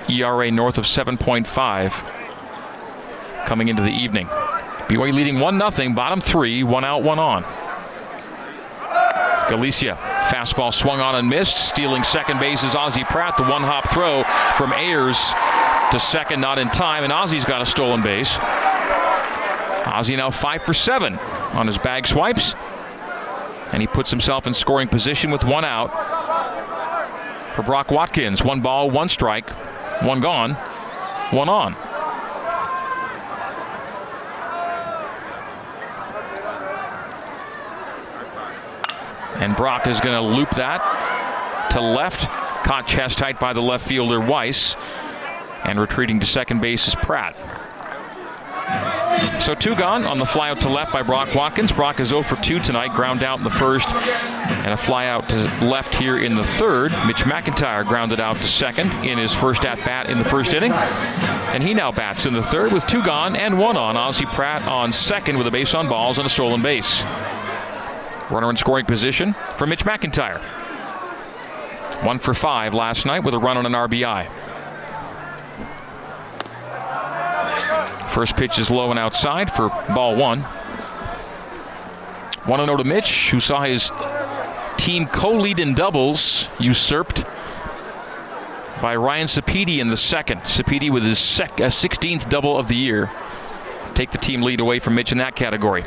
ERA 0.10 0.52
north 0.52 0.78
of 0.78 0.84
7.5 0.84 3.46
coming 3.46 3.70
into 3.70 3.82
the 3.82 3.92
evening. 3.92 4.28
BYU 4.28 5.14
leading 5.14 5.40
1 5.40 5.72
0, 5.72 5.94
bottom 5.94 6.20
three, 6.20 6.64
one 6.64 6.84
out, 6.84 7.02
one 7.02 7.18
on. 7.18 7.44
Galicia, 9.50 9.96
fastball 10.28 10.74
swung 10.74 11.00
on 11.00 11.16
and 11.16 11.30
missed. 11.30 11.70
Stealing 11.70 12.04
second 12.04 12.42
base 12.42 12.62
is 12.62 12.76
Ozzie 12.76 13.06
Pratt. 13.06 13.38
The 13.38 13.44
one 13.44 13.64
hop 13.64 13.90
throw 13.90 14.26
from 14.58 14.74
Ayers 14.74 15.32
to 15.94 15.98
second, 15.98 16.42
not 16.42 16.60
in 16.60 16.68
time, 16.72 17.06
and 17.06 17.14
Ozzie's 17.14 17.46
got 17.46 17.62
a 17.62 17.66
stolen 17.66 18.04
base. 18.04 18.38
Ozzie 19.88 20.18
now 20.18 20.30
five 20.30 20.64
for 20.64 20.74
seven 20.74 21.18
on 21.54 21.68
his 21.68 21.78
bag 21.78 22.06
swipes, 22.06 22.54
and 23.72 23.82
he 23.82 23.88
puts 23.88 24.12
himself 24.12 24.46
in 24.46 24.54
scoring 24.54 24.90
position 24.90 25.32
with 25.32 25.46
one 25.46 25.64
out 25.64 26.21
for 27.56 27.64
Brock 27.64 27.92
Watkins. 27.92 28.44
One 28.44 28.62
ball, 28.62 28.90
one 28.90 29.10
strike, 29.10 29.50
one 30.04 30.22
gone, 30.22 30.54
one 31.32 31.50
on. 31.50 31.76
And 39.42 39.56
Brock 39.56 39.88
is 39.88 40.00
going 40.00 40.16
to 40.16 40.22
loop 40.22 40.52
that 40.52 41.70
to 41.72 41.82
left. 41.82 42.28
Caught 42.64 42.86
chest 42.86 43.18
tight 43.18 43.40
by 43.40 43.54
the 43.54 43.62
left 43.62 43.88
fielder 43.88 44.20
Weiss. 44.20 44.76
And 45.64 45.80
retreating 45.80 46.20
to 46.20 46.26
second 46.28 46.62
base 46.62 46.88
is 46.88 46.96
Pratt. 46.96 47.36
So 49.40 49.56
two 49.56 49.76
gone 49.76 50.06
on 50.06 50.20
the 50.20 50.26
fly 50.26 50.50
out 50.50 50.62
to 50.62 50.70
left 50.70 50.94
by 50.94 51.02
Brock 51.02 51.34
Watkins. 51.34 51.72
Brock 51.72 52.00
is 52.00 52.10
0 52.10 52.24
for 52.24 52.36
2 52.38 52.60
tonight, 52.60 52.94
ground 52.94 53.24
out 53.24 53.40
in 53.40 53.44
the 53.44 53.50
first, 53.50 53.94
and 53.94 54.72
a 54.72 54.78
fly 54.78 55.08
out 55.08 55.28
to 55.30 55.38
left 55.66 55.96
here 55.96 56.18
in 56.18 56.36
the 56.36 56.44
third. 56.44 56.92
Mitch 57.06 57.24
McIntyre 57.24 57.86
grounded 57.86 58.20
out 58.20 58.38
to 58.38 58.48
second 58.48 58.92
in 59.04 59.18
his 59.18 59.34
first 59.34 59.66
at 59.66 59.80
bat 59.80 60.10
in 60.10 60.20
the 60.20 60.26
first 60.26 60.54
inning, 60.54 60.72
and 60.72 61.64
he 61.64 61.74
now 61.74 61.92
bats 61.92 62.26
in 62.26 62.34
the 62.34 62.42
third 62.42 62.72
with 62.72 62.86
two 62.86 63.04
gone 63.04 63.36
and 63.36 63.58
one 63.58 63.78
on. 63.78 63.98
Ozzie 63.98 64.26
Pratt 64.26 64.64
on 64.68 64.92
second 64.92 65.38
with 65.38 65.48
a 65.48 65.52
base 65.52 65.74
on 65.74 65.90
balls 65.90 66.18
and 66.18 66.28
a 66.28 66.30
stolen 66.30 66.62
base. 66.62 67.04
Runner 68.30 68.50
in 68.50 68.56
scoring 68.56 68.86
position 68.86 69.36
for 69.58 69.66
Mitch 69.66 69.84
McIntyre. 69.84 70.42
One 72.04 72.20
for 72.20 72.34
five 72.34 72.74
last 72.74 73.06
night 73.06 73.24
with 73.24 73.34
a 73.34 73.40
run 73.40 73.58
on 73.58 73.66
an 73.66 73.74
RBI. 73.74 74.41
First 78.12 78.36
pitch 78.36 78.60
is 78.60 78.70
low 78.70 78.90
and 78.90 79.00
outside 79.00 79.54
for 79.54 79.70
ball 79.96 80.18
one. 80.18 80.42
1 82.44 82.66
0 82.66 82.78
to 82.78 82.84
Mitch, 82.84 83.30
who 83.30 83.40
saw 83.40 83.62
his 83.62 83.92
team 84.78 85.06
co 85.06 85.32
lead 85.32 85.60
in 85.60 85.74
doubles 85.74 86.50
usurped 86.60 87.24
by 88.82 88.96
Ryan 88.96 89.28
Sapedi 89.28 89.80
in 89.80 89.90
the 89.90 89.96
second. 89.96 90.42
Sapedi 90.42 90.90
with 90.90 91.04
his 91.04 91.20
sec- 91.20 91.62
uh, 91.62 91.68
16th 91.68 92.28
double 92.30 92.58
of 92.58 92.68
the 92.68 92.76
year. 92.76 93.12
Take 93.94 94.12
the 94.12 94.18
team 94.18 94.42
lead 94.42 94.60
away 94.60 94.80
from 94.80 94.96
Mitch 94.96 95.12
in 95.12 95.20
that 95.20 95.36
category. 95.36 95.86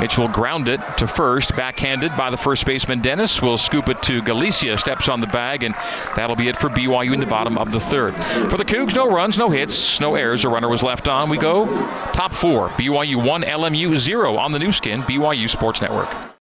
Mitch 0.00 0.18
will 0.18 0.28
ground 0.28 0.68
it 0.68 0.80
to 0.98 1.06
first, 1.06 1.56
backhanded 1.56 2.16
by 2.16 2.30
the 2.30 2.36
first 2.36 2.64
baseman 2.64 3.00
Dennis. 3.00 3.42
Will 3.42 3.58
scoop 3.58 3.88
it 3.88 4.02
to 4.04 4.22
Galicia, 4.22 4.78
steps 4.78 5.08
on 5.08 5.20
the 5.20 5.26
bag, 5.26 5.62
and 5.62 5.74
that'll 6.14 6.36
be 6.36 6.48
it 6.48 6.56
for 6.56 6.68
BYU 6.68 7.12
in 7.12 7.20
the 7.20 7.26
bottom 7.26 7.58
of 7.58 7.72
the 7.72 7.80
third. 7.80 8.14
For 8.50 8.56
the 8.56 8.64
Cougs, 8.64 8.94
no 8.94 9.10
runs, 9.10 9.36
no 9.38 9.50
hits, 9.50 10.00
no 10.00 10.14
errors. 10.14 10.44
A 10.44 10.48
runner 10.48 10.68
was 10.68 10.82
left 10.82 11.08
on. 11.08 11.28
We 11.28 11.38
go 11.38 11.66
top 12.12 12.32
four. 12.32 12.68
BYU 12.70 13.24
1, 13.24 13.42
LMU 13.42 13.96
0 13.96 14.36
on 14.36 14.52
the 14.52 14.58
Nu 14.58 14.72
Skin, 14.72 15.02
BYU 15.02 15.48
Sports 15.48 15.80
Network. 15.80 16.28